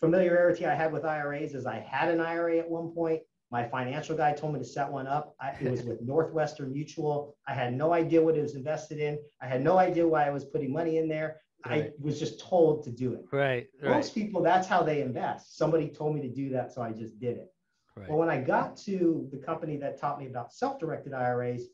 familiarity 0.00 0.66
I 0.66 0.74
had 0.74 0.92
with 0.92 1.04
IRAs 1.04 1.54
is 1.54 1.66
I 1.66 1.80
had 1.80 2.08
an 2.10 2.20
IRA 2.20 2.58
at 2.58 2.68
one 2.68 2.90
point. 2.90 3.20
My 3.50 3.68
financial 3.68 4.16
guy 4.16 4.32
told 4.32 4.54
me 4.54 4.58
to 4.58 4.64
set 4.64 4.90
one 4.90 5.06
up. 5.06 5.34
I, 5.40 5.50
it 5.50 5.70
was 5.70 5.82
with 5.82 6.00
Northwestern 6.02 6.72
Mutual. 6.72 7.36
I 7.46 7.54
had 7.54 7.72
no 7.72 7.92
idea 7.92 8.20
what 8.20 8.36
it 8.36 8.42
was 8.42 8.56
invested 8.56 8.98
in. 8.98 9.18
I 9.40 9.46
had 9.46 9.62
no 9.62 9.78
idea 9.78 10.08
why 10.08 10.26
I 10.26 10.30
was 10.30 10.44
putting 10.44 10.72
money 10.72 10.98
in 10.98 11.08
there. 11.08 11.40
I 11.64 11.90
was 11.98 12.18
just 12.18 12.40
told 12.40 12.84
to 12.84 12.90
do 12.90 13.14
it. 13.14 13.24
Right. 13.32 13.66
Right. 13.80 13.90
Most 13.90 14.14
people, 14.14 14.42
that's 14.42 14.66
how 14.66 14.82
they 14.82 15.00
invest. 15.00 15.56
Somebody 15.56 15.88
told 15.88 16.14
me 16.14 16.20
to 16.22 16.28
do 16.28 16.50
that, 16.50 16.72
so 16.72 16.82
I 16.82 16.92
just 16.92 17.18
did 17.18 17.38
it. 17.38 17.48
Right. 17.96 18.08
Well, 18.08 18.18
when 18.18 18.28
I 18.28 18.40
got 18.40 18.76
to 18.78 19.28
the 19.30 19.38
company 19.38 19.76
that 19.78 20.00
taught 20.00 20.18
me 20.18 20.26
about 20.26 20.52
self-directed 20.52 21.14
IRAs, 21.14 21.68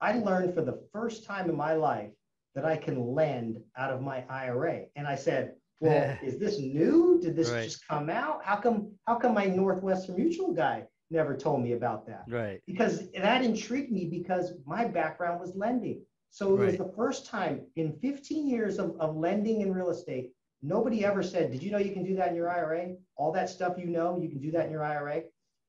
I 0.00 0.18
learned 0.18 0.54
for 0.54 0.62
the 0.62 0.82
first 0.92 1.24
time 1.24 1.48
in 1.48 1.56
my 1.56 1.74
life 1.74 2.10
that 2.54 2.64
I 2.64 2.76
can 2.76 3.14
lend 3.14 3.60
out 3.76 3.92
of 3.92 4.02
my 4.02 4.24
IRA. 4.28 4.86
And 4.96 5.06
I 5.06 5.14
said, 5.14 5.54
well, 5.80 5.92
eh. 5.92 6.16
is 6.22 6.38
this 6.38 6.58
new? 6.58 7.18
Did 7.20 7.34
this 7.36 7.50
Right. 7.50 7.64
just 7.64 7.86
come 7.88 8.10
out? 8.10 8.44
How 8.44 8.56
come 8.56 8.92
how 9.06 9.16
come 9.16 9.34
my 9.34 9.46
Northwestern 9.46 10.16
Mutual 10.16 10.52
guy 10.52 10.86
never 11.10 11.36
told 11.36 11.62
me 11.62 11.72
about 11.72 12.06
that? 12.06 12.24
Right. 12.28 12.60
Because 12.66 13.10
that 13.12 13.42
intrigued 13.42 13.90
me 13.90 14.04
because 14.06 14.52
my 14.66 14.84
background 14.86 15.40
was 15.40 15.56
lending. 15.56 16.02
So 16.30 16.54
it 16.54 16.64
was 16.64 16.76
the 16.76 16.92
first 16.96 17.26
time 17.26 17.66
in 17.74 17.92
15 17.98 18.48
years 18.48 18.78
of, 18.78 18.96
of 19.00 19.16
lending 19.16 19.62
in 19.62 19.74
real 19.74 19.90
estate, 19.90 20.32
nobody 20.62 21.04
ever 21.04 21.24
said, 21.24 21.50
Did 21.50 21.62
you 21.62 21.72
know 21.72 21.78
you 21.78 21.92
can 21.92 22.04
do 22.04 22.14
that 22.16 22.28
in 22.28 22.36
your 22.36 22.48
IRA? 22.48 22.94
All 23.16 23.32
that 23.32 23.48
stuff 23.50 23.76
you 23.78 23.86
know, 23.86 24.20
you 24.20 24.28
can 24.28 24.40
do 24.40 24.52
that 24.52 24.66
in 24.66 24.70
your 24.70 24.84
IRA. 24.84 25.22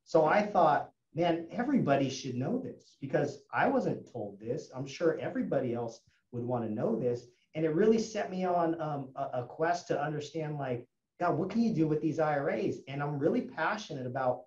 So 0.04 0.26
I 0.26 0.44
thought, 0.46 0.92
man, 1.16 1.48
everybody 1.52 2.10
should 2.10 2.36
know 2.36 2.60
this 2.60 2.98
because 3.02 3.42
I 3.52 3.68
wasn't 3.70 4.12
told 4.12 4.40
this. 4.40 4.70
I'm 4.76 4.86
sure 4.86 5.18
everybody 5.20 5.74
else 5.74 6.02
would 6.32 6.44
want 6.44 6.64
to 6.66 6.72
know 6.72 6.96
this. 7.00 7.26
And 7.56 7.66
it 7.66 7.74
really 7.76 8.00
set 8.00 8.32
me 8.32 8.46
on 8.46 8.80
um, 8.80 9.10
a, 9.16 9.42
a 9.42 9.46
quest 9.48 9.88
to 9.88 10.02
understand, 10.02 10.58
like, 10.58 10.88
God, 11.20 11.38
what 11.38 11.50
can 11.50 11.62
you 11.62 11.74
do 11.74 11.88
with 11.88 12.02
these 12.02 12.20
IRAs? 12.20 12.78
And 12.88 13.04
I'm 13.04 13.20
really 13.20 13.42
passionate 13.42 14.08
about 14.08 14.44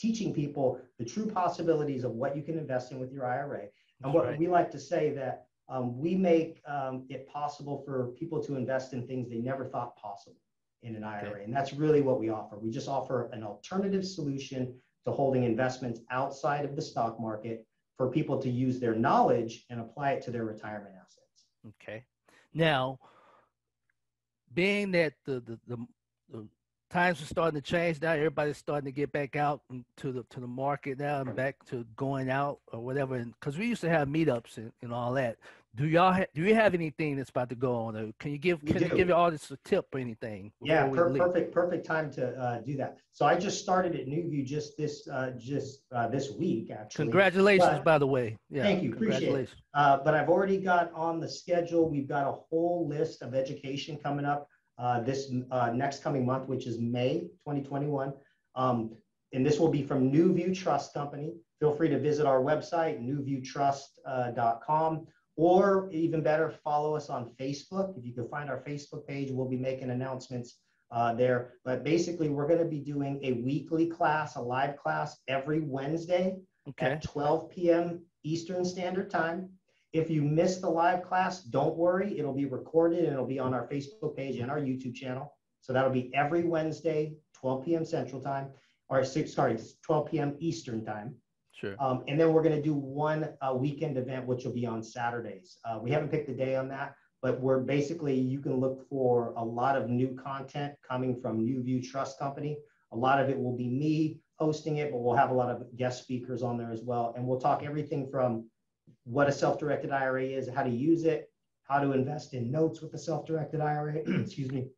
teaching 0.00 0.32
people 0.32 0.80
the 0.98 1.04
true 1.04 1.26
possibilities 1.26 2.04
of 2.04 2.12
what 2.12 2.34
you 2.34 2.42
can 2.42 2.58
invest 2.58 2.90
in 2.92 2.98
with 2.98 3.12
your 3.12 3.26
IRA. 3.26 3.66
And 4.02 4.14
what 4.14 4.24
right. 4.24 4.38
we 4.38 4.48
like 4.48 4.70
to 4.70 4.78
say 4.78 5.10
that 5.10 5.44
um, 5.68 5.98
we 5.98 6.14
make 6.14 6.60
um, 6.66 7.04
it 7.10 7.28
possible 7.28 7.82
for 7.84 8.08
people 8.18 8.42
to 8.42 8.56
invest 8.56 8.92
in 8.92 9.06
things 9.06 9.28
they 9.28 9.38
never 9.38 9.64
thought 9.64 9.94
possible 9.96 10.40
in 10.82 10.96
an 10.96 11.04
IRA. 11.04 11.44
And 11.44 11.54
that's 11.54 11.74
really 11.74 12.00
what 12.00 12.18
we 12.18 12.30
offer. 12.30 12.58
We 12.58 12.70
just 12.70 12.88
offer 12.88 13.28
an 13.32 13.44
alternative 13.44 14.04
solution 14.04 14.74
to 15.04 15.12
holding 15.12 15.44
investments 15.44 16.00
outside 16.10 16.64
of 16.64 16.74
the 16.74 16.82
stock 16.82 17.20
market 17.20 17.66
for 17.96 18.10
people 18.10 18.40
to 18.40 18.50
use 18.50 18.80
their 18.80 18.94
knowledge 18.94 19.66
and 19.68 19.80
apply 19.80 20.12
it 20.12 20.22
to 20.22 20.30
their 20.30 20.44
retirement 20.44 20.94
assets. 20.96 21.44
Okay. 21.68 22.02
Now, 22.52 22.98
being 24.52 24.90
that 24.92 25.14
the 25.24 25.40
the, 25.40 25.58
the, 25.66 25.86
the 26.30 26.46
times 26.90 27.22
are 27.22 27.26
starting 27.26 27.60
to 27.60 27.66
change 27.66 28.00
now, 28.00 28.12
everybody's 28.12 28.56
starting 28.56 28.86
to 28.86 28.92
get 28.92 29.12
back 29.12 29.36
out 29.36 29.62
to 29.98 30.12
the 30.12 30.24
to 30.30 30.40
the 30.40 30.46
market 30.46 30.98
now 30.98 31.20
and 31.20 31.34
back 31.34 31.64
to 31.66 31.84
going 31.96 32.30
out 32.30 32.60
or 32.72 32.80
whatever. 32.80 33.18
Because 33.18 33.56
we 33.56 33.66
used 33.66 33.82
to 33.82 33.88
have 33.88 34.08
meetups 34.08 34.56
and, 34.56 34.72
and 34.82 34.92
all 34.92 35.12
that. 35.14 35.38
Do 35.76 35.86
y'all 35.86 36.12
ha- 36.12 36.26
do 36.34 36.42
you 36.42 36.54
have 36.54 36.74
anything 36.74 37.16
that's 37.16 37.30
about 37.30 37.48
to 37.50 37.54
go 37.54 37.76
on? 37.76 37.96
Or 37.96 38.10
can 38.18 38.32
you 38.32 38.38
give 38.38 38.64
can 38.64 38.82
you 38.82 38.88
give 38.88 39.06
your 39.08 39.16
audience 39.16 39.48
a 39.52 39.56
tip 39.64 39.86
or 39.94 40.00
anything? 40.00 40.50
Yeah, 40.60 40.88
per- 40.88 41.16
perfect, 41.16 41.54
perfect 41.54 41.86
time 41.86 42.10
to 42.12 42.36
uh, 42.36 42.60
do 42.60 42.76
that. 42.78 42.98
So 43.12 43.24
I 43.24 43.36
just 43.36 43.62
started 43.62 43.94
at 43.94 44.06
NuView 44.06 44.44
just 44.44 44.76
this 44.76 45.06
uh, 45.06 45.30
just 45.38 45.82
uh, 45.94 46.08
this 46.08 46.32
week 46.32 46.72
actually. 46.72 47.04
Congratulations, 47.04 47.70
But- 47.70 47.84
by 47.84 47.98
the 47.98 48.06
way. 48.06 48.36
Yeah, 48.50 48.64
Thank 48.64 48.82
you, 48.82 48.92
appreciate 48.92 49.32
it. 49.32 49.48
Uh, 49.72 49.98
but 50.04 50.14
I've 50.14 50.28
already 50.28 50.58
got 50.58 50.92
on 50.92 51.20
the 51.20 51.28
schedule. 51.28 51.88
We've 51.88 52.08
got 52.08 52.26
a 52.26 52.32
whole 52.32 52.88
list 52.88 53.22
of 53.22 53.36
education 53.36 53.96
coming 53.96 54.24
up 54.24 54.48
uh, 54.76 55.00
this 55.00 55.32
uh, 55.52 55.70
next 55.72 56.02
coming 56.02 56.26
month, 56.26 56.48
which 56.48 56.66
is 56.66 56.80
May 56.80 57.20
2021. 57.46 58.12
Um, 58.56 58.90
and 59.32 59.46
this 59.46 59.60
will 59.60 59.68
be 59.68 59.84
from 59.84 60.10
NuView 60.10 60.52
Trust 60.56 60.94
Company. 60.94 61.34
Feel 61.60 61.76
free 61.76 61.90
to 61.90 61.98
visit 62.00 62.26
our 62.26 62.40
website, 62.40 62.98
nuviewtrust.com, 63.00 65.06
or 65.40 65.88
even 65.90 66.22
better, 66.22 66.50
follow 66.50 66.94
us 66.94 67.08
on 67.08 67.30
Facebook. 67.40 67.96
If 67.96 68.04
you 68.04 68.12
can 68.12 68.28
find 68.28 68.50
our 68.50 68.62
Facebook 68.62 69.06
page, 69.06 69.30
we'll 69.30 69.48
be 69.48 69.56
making 69.56 69.88
announcements 69.90 70.58
uh, 70.90 71.14
there. 71.14 71.54
But 71.64 71.82
basically, 71.82 72.28
we're 72.28 72.46
going 72.46 72.58
to 72.58 72.66
be 72.66 72.80
doing 72.80 73.18
a 73.22 73.32
weekly 73.32 73.86
class, 73.86 74.36
a 74.36 74.40
live 74.42 74.76
class 74.76 75.16
every 75.28 75.60
Wednesday 75.60 76.36
Okay. 76.68 76.86
at 76.88 77.02
12 77.02 77.48
p.m. 77.48 78.02
Eastern 78.22 78.66
Standard 78.66 79.08
Time. 79.10 79.48
If 79.94 80.10
you 80.10 80.20
miss 80.20 80.58
the 80.58 80.68
live 80.68 81.02
class, 81.04 81.42
don't 81.42 81.74
worry. 81.74 82.18
It'll 82.18 82.34
be 82.34 82.44
recorded 82.44 83.04
and 83.04 83.14
it'll 83.14 83.24
be 83.24 83.38
on 83.38 83.54
our 83.54 83.66
Facebook 83.66 84.14
page 84.14 84.36
and 84.40 84.50
our 84.50 84.60
YouTube 84.60 84.94
channel. 84.94 85.34
So 85.62 85.72
that'll 85.72 85.90
be 85.90 86.14
every 86.14 86.44
Wednesday, 86.44 87.14
12 87.32 87.64
p.m. 87.64 87.84
Central 87.86 88.20
Time, 88.20 88.48
or 88.90 89.02
six, 89.04 89.32
sorry, 89.32 89.56
12 89.86 90.10
p.m. 90.10 90.36
Eastern 90.38 90.84
Time. 90.84 91.14
Sure. 91.60 91.76
Um, 91.78 92.04
and 92.08 92.18
then 92.18 92.32
we're 92.32 92.42
going 92.42 92.56
to 92.56 92.62
do 92.62 92.72
one 92.72 93.28
uh, 93.42 93.52
weekend 93.54 93.98
event, 93.98 94.26
which 94.26 94.44
will 94.44 94.52
be 94.52 94.64
on 94.64 94.82
Saturdays. 94.82 95.58
Uh, 95.64 95.78
we 95.82 95.90
haven't 95.90 96.10
picked 96.10 96.30
a 96.30 96.34
day 96.34 96.56
on 96.56 96.68
that, 96.68 96.94
but 97.20 97.38
we're 97.38 97.60
basically, 97.60 98.18
you 98.18 98.40
can 98.40 98.58
look 98.58 98.88
for 98.88 99.34
a 99.36 99.44
lot 99.44 99.76
of 99.76 99.90
new 99.90 100.16
content 100.16 100.72
coming 100.88 101.20
from 101.20 101.38
NuView 101.46 101.86
Trust 101.86 102.18
Company. 102.18 102.56
A 102.92 102.96
lot 102.96 103.20
of 103.20 103.28
it 103.28 103.38
will 103.38 103.54
be 103.54 103.68
me 103.68 104.20
hosting 104.38 104.78
it, 104.78 104.90
but 104.90 104.98
we'll 104.98 105.14
have 105.14 105.30
a 105.30 105.34
lot 105.34 105.50
of 105.50 105.64
guest 105.76 106.02
speakers 106.02 106.42
on 106.42 106.56
there 106.56 106.72
as 106.72 106.80
well. 106.80 107.12
And 107.14 107.26
we'll 107.26 107.40
talk 107.40 107.62
everything 107.62 108.08
from 108.10 108.48
what 109.04 109.28
a 109.28 109.32
self-directed 109.32 109.90
IRA 109.90 110.24
is, 110.24 110.48
how 110.48 110.62
to 110.62 110.70
use 110.70 111.04
it, 111.04 111.30
how 111.64 111.78
to 111.78 111.92
invest 111.92 112.32
in 112.32 112.50
notes 112.50 112.80
with 112.80 112.94
a 112.94 112.98
self-directed 112.98 113.60
IRA, 113.60 113.96
excuse 114.22 114.50
me, 114.50 114.68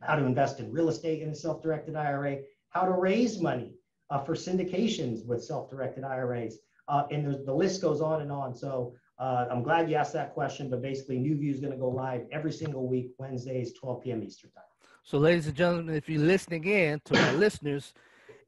how 0.00 0.16
to 0.16 0.24
invest 0.24 0.60
in 0.60 0.72
real 0.72 0.88
estate 0.88 1.20
in 1.20 1.28
a 1.28 1.34
self-directed 1.34 1.94
IRA, 1.94 2.38
how 2.70 2.86
to 2.86 2.92
raise 2.92 3.38
money 3.38 3.71
uh, 4.12 4.18
for 4.18 4.34
syndications 4.34 5.24
with 5.24 5.42
self-directed 5.42 6.04
IRAs. 6.04 6.58
Uh, 6.86 7.04
and 7.10 7.24
there's, 7.24 7.44
the 7.46 7.54
list 7.54 7.80
goes 7.80 8.00
on 8.02 8.20
and 8.20 8.30
on. 8.30 8.54
So 8.54 8.94
uh, 9.18 9.46
I'm 9.50 9.62
glad 9.62 9.88
you 9.88 9.96
asked 9.96 10.12
that 10.12 10.34
question, 10.34 10.68
but 10.68 10.82
basically 10.82 11.16
NuView 11.16 11.50
is 11.54 11.60
going 11.60 11.72
to 11.72 11.78
go 11.78 11.88
live 11.88 12.26
every 12.30 12.52
single 12.52 12.86
week, 12.86 13.12
Wednesdays, 13.18 13.72
12 13.72 14.02
p.m. 14.02 14.22
Eastern 14.22 14.50
time. 14.50 14.64
So, 15.02 15.18
ladies 15.18 15.46
and 15.46 15.56
gentlemen, 15.56 15.94
if 15.94 16.08
you're 16.08 16.20
listening 16.20 16.64
in 16.64 17.00
to 17.06 17.18
our 17.18 17.32
listeners, 17.46 17.94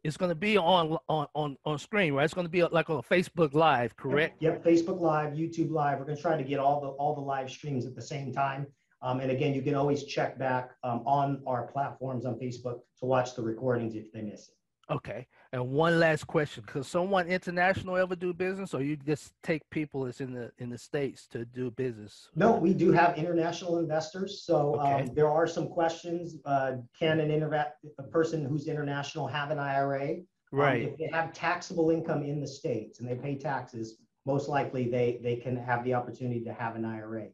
it's 0.05 0.17
going 0.19 0.29
to 0.29 0.37
be 0.37 0.59
on 0.59 0.99
on 1.09 1.27
on 1.35 1.57
on 1.65 1.79
screen, 1.79 2.13
right? 2.13 2.25
It's 2.25 2.35
going 2.35 2.47
to 2.47 2.51
be 2.51 2.63
like 2.63 2.91
on 2.91 2.99
a 2.99 3.03
Facebook 3.03 3.55
Live, 3.55 3.97
correct? 3.97 4.41
Yep, 4.41 4.63
Facebook 4.63 5.01
Live, 5.01 5.33
YouTube 5.33 5.71
Live. 5.71 5.99
We're 5.99 6.05
going 6.05 6.17
to 6.17 6.23
try 6.23 6.37
to 6.37 6.45
get 6.45 6.61
all 6.61 6.81
the 6.81 6.89
all 6.89 7.15
the 7.15 7.23
live 7.23 7.51
streams 7.51 7.87
at 7.87 7.97
the 7.97 8.03
same 8.03 8.33
time. 8.33 8.67
Um, 9.03 9.21
and 9.21 9.31
again, 9.31 9.55
you 9.55 9.63
can 9.63 9.75
always 9.75 10.05
check 10.05 10.39
back 10.39 10.71
um, 10.85 11.03
on 11.07 11.43
our 11.47 11.67
platforms 11.67 12.25
on 12.25 12.35
Facebook 12.39 12.81
to 13.01 13.07
watch 13.07 13.35
the 13.35 13.43
recordings 13.43 13.95
if 13.97 14.13
they 14.13 14.23
miss 14.23 14.49
it. 14.49 14.55
Okay. 14.91 15.27
And 15.53 15.71
one 15.71 15.99
last 15.99 16.27
question: 16.27 16.65
Could 16.67 16.85
someone 16.85 17.27
international 17.27 17.97
ever 17.97 18.15
do 18.17 18.35
business, 18.35 18.75
or 18.75 18.83
you 18.83 18.97
just 18.97 19.33
take 19.43 19.69
people 19.71 20.05
that's 20.05 20.21
in 20.21 20.33
the 20.33 20.51
in 20.59 20.69
the 20.69 20.79
states 20.79 21.27
to 21.29 21.45
do 21.45 21.71
business? 21.71 22.29
No, 22.35 22.53
we 22.57 22.75
do 22.75 22.93
have 22.93 23.17
international 23.17 23.79
investors. 23.79 24.43
So 24.45 24.75
Okay. 24.81 25.03
um, 25.03 25.15
there 25.15 25.31
are 25.31 25.47
some 25.47 25.69
questions. 25.69 26.37
Uh, 26.45 26.77
can 26.99 27.21
an 27.21 27.31
interva- 27.31 27.73
a 27.99 28.03
person 28.03 28.45
who's 28.45 28.69
international 28.69 29.27
have 29.27 29.51
an 29.51 29.59
IRA? 29.59 30.11
Um, 30.11 30.27
Right. 30.53 30.83
if 30.83 30.97
they 30.99 31.09
have 31.13 31.33
taxable 31.33 31.91
income 31.91 32.23
in 32.23 32.41
the 32.41 32.47
states 32.47 33.01
and 33.01 33.09
they 33.09 33.17
pay 33.17 33.37
taxes, 33.37 33.99
most 34.27 34.49
likely 34.49 34.89
they 34.89 35.19
they 35.23 35.37
can 35.37 35.57
have 35.57 35.83
the 35.85 35.95
opportunity 35.95 36.45
to 36.45 36.53
have 36.53 36.77
an 36.77 36.85
IRA. 36.85 37.29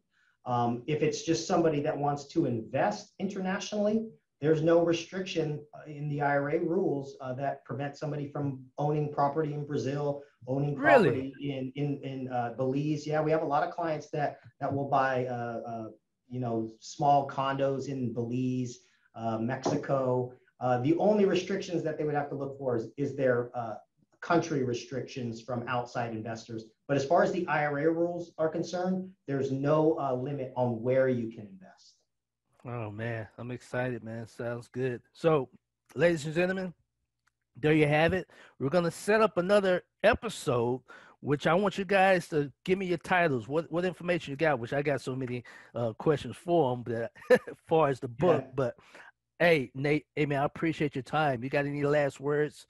Um, 0.45 0.83
if 0.87 1.03
it's 1.03 1.21
just 1.23 1.47
somebody 1.47 1.81
that 1.81 1.95
wants 1.97 2.25
to 2.29 2.45
invest 2.45 3.13
internationally, 3.19 4.07
there's 4.41 4.63
no 4.63 4.83
restriction 4.83 5.63
uh, 5.73 5.89
in 5.89 6.09
the 6.09 6.21
IRA 6.21 6.59
rules 6.59 7.15
uh, 7.21 7.33
that 7.33 7.63
prevent 7.63 7.95
somebody 7.95 8.27
from 8.27 8.59
owning 8.79 9.13
property 9.13 9.53
in 9.53 9.65
Brazil, 9.65 10.23
owning 10.47 10.75
Really? 10.75 11.09
property 11.09 11.33
in 11.39 11.71
in 11.75 11.99
in 12.03 12.27
uh, 12.33 12.53
Belize. 12.57 13.05
Yeah, 13.05 13.21
we 13.21 13.29
have 13.31 13.43
a 13.43 13.45
lot 13.45 13.65
of 13.65 13.73
clients 13.73 14.09
that 14.09 14.39
that 14.59 14.73
will 14.73 14.89
buy 14.89 15.25
uh, 15.27 15.61
uh, 15.65 15.87
you 16.27 16.39
know 16.39 16.71
small 16.79 17.29
condos 17.29 17.87
in 17.87 18.13
Belize, 18.13 18.79
uh, 19.15 19.37
Mexico. 19.37 20.33
Uh, 20.59 20.79
the 20.79 20.95
only 20.97 21.25
restrictions 21.25 21.83
that 21.83 21.97
they 21.97 22.03
would 22.03 22.15
have 22.15 22.29
to 22.29 22.35
look 22.35 22.57
for 22.57 22.75
is, 22.75 22.89
is 22.97 23.15
their 23.15 23.51
uh, 23.55 23.75
country 24.21 24.63
restrictions 24.63 25.41
from 25.41 25.67
outside 25.67 26.11
investors. 26.11 26.65
But 26.87 26.97
as 26.97 27.05
far 27.05 27.23
as 27.23 27.31
the 27.31 27.47
IRA 27.47 27.91
rules 27.91 28.31
are 28.37 28.49
concerned, 28.49 29.09
there's 29.27 29.51
no 29.51 29.97
uh, 29.99 30.13
limit 30.13 30.53
on 30.55 30.81
where 30.81 31.09
you 31.09 31.29
can 31.29 31.47
invest. 31.47 31.60
Oh 32.65 32.91
man, 32.91 33.27
I'm 33.37 33.51
excited, 33.51 34.03
man. 34.03 34.27
Sounds 34.27 34.67
good. 34.67 35.01
So, 35.13 35.49
ladies 35.95 36.25
and 36.25 36.35
gentlemen, 36.35 36.73
there 37.55 37.73
you 37.73 37.87
have 37.87 38.13
it. 38.13 38.29
We're 38.59 38.69
gonna 38.69 38.91
set 38.91 39.21
up 39.21 39.37
another 39.37 39.83
episode, 40.03 40.81
which 41.21 41.47
I 41.47 41.55
want 41.55 41.77
you 41.79 41.85
guys 41.85 42.27
to 42.29 42.51
give 42.63 42.77
me 42.77 42.85
your 42.85 42.99
titles. 42.99 43.47
What 43.47 43.71
what 43.71 43.83
information 43.83 44.31
you 44.31 44.37
got? 44.37 44.59
Which 44.59 44.73
I 44.73 44.83
got 44.83 45.01
so 45.01 45.15
many 45.15 45.43
uh, 45.73 45.93
questions 45.93 46.35
for 46.35 46.75
them, 46.75 46.83
but 46.83 47.11
as 47.31 47.39
far 47.67 47.89
as 47.89 47.99
the 47.99 48.07
book. 48.07 48.43
Yeah. 48.45 48.51
But 48.55 48.75
hey, 49.39 49.71
Nate, 49.73 50.05
hey 50.15 50.27
man, 50.27 50.41
I 50.41 50.45
appreciate 50.45 50.95
your 50.95 51.03
time. 51.03 51.43
You 51.43 51.49
got 51.49 51.65
any 51.65 51.83
last 51.83 52.19
words? 52.19 52.67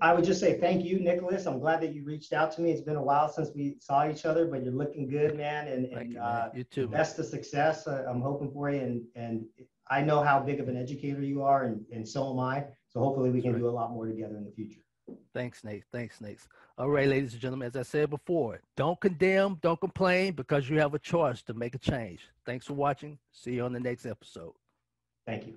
I 0.00 0.14
would 0.14 0.24
just 0.24 0.38
say 0.38 0.60
thank 0.60 0.84
you, 0.84 1.00
Nicholas. 1.00 1.46
I'm 1.46 1.58
glad 1.58 1.80
that 1.82 1.92
you 1.92 2.04
reached 2.04 2.32
out 2.32 2.52
to 2.52 2.60
me. 2.60 2.70
It's 2.70 2.82
been 2.82 2.96
a 2.96 3.02
while 3.02 3.28
since 3.28 3.50
we 3.54 3.76
saw 3.80 4.08
each 4.08 4.24
other, 4.24 4.46
but 4.46 4.62
you're 4.62 4.72
looking 4.72 5.08
good, 5.08 5.36
man. 5.36 5.66
And, 5.66 5.86
and 5.86 6.12
you, 6.12 6.20
uh, 6.20 6.22
man. 6.22 6.50
You 6.54 6.64
too. 6.64 6.82
man. 6.82 6.92
best 6.92 7.18
of 7.18 7.26
success. 7.26 7.86
Uh, 7.86 8.04
I'm 8.08 8.20
hoping 8.20 8.50
for 8.52 8.70
you. 8.70 8.80
And, 8.80 9.02
and 9.16 9.44
I 9.90 10.00
know 10.00 10.22
how 10.22 10.38
big 10.40 10.60
of 10.60 10.68
an 10.68 10.76
educator 10.76 11.22
you 11.22 11.42
are, 11.42 11.64
and, 11.64 11.84
and 11.92 12.06
so 12.06 12.32
am 12.32 12.38
I. 12.38 12.64
So 12.88 13.00
hopefully 13.00 13.30
we 13.30 13.42
can 13.42 13.52
That's 13.52 13.62
do 13.62 13.68
a 13.68 13.70
lot 13.70 13.90
more 13.90 14.06
together 14.06 14.36
in 14.36 14.44
the 14.44 14.52
future. 14.52 14.80
Thanks, 15.34 15.64
Nate. 15.64 15.84
Thanks, 15.92 16.20
Nate. 16.20 16.38
All 16.78 16.88
right, 16.88 17.08
ladies 17.08 17.32
and 17.32 17.42
gentlemen, 17.42 17.66
as 17.66 17.76
I 17.76 17.82
said 17.82 18.08
before, 18.08 18.60
don't 18.76 19.00
condemn, 19.00 19.58
don't 19.60 19.80
complain 19.80 20.34
because 20.34 20.70
you 20.70 20.78
have 20.78 20.94
a 20.94 20.98
choice 20.98 21.42
to 21.42 21.54
make 21.54 21.74
a 21.74 21.78
change. 21.78 22.20
Thanks 22.46 22.66
for 22.66 22.74
watching. 22.74 23.18
See 23.32 23.54
you 23.54 23.64
on 23.64 23.72
the 23.72 23.80
next 23.80 24.06
episode. 24.06 24.52
Thank 25.26 25.46
you. 25.46 25.54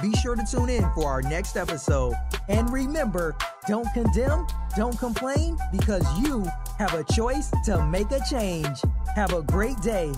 Be 0.00 0.14
sure 0.14 0.34
to 0.34 0.46
tune 0.50 0.70
in 0.70 0.90
for 0.94 1.06
our 1.06 1.20
next 1.20 1.58
episode. 1.58 2.14
And 2.48 2.72
remember, 2.72 3.36
don't 3.68 3.92
condemn, 3.92 4.46
don't 4.74 4.98
complain, 4.98 5.58
because 5.70 6.06
you 6.20 6.46
have 6.78 6.94
a 6.94 7.04
choice 7.04 7.50
to 7.66 7.84
make 7.86 8.10
a 8.10 8.20
change. 8.30 8.80
Have 9.14 9.34
a 9.34 9.42
great 9.42 9.78
day 9.82 10.14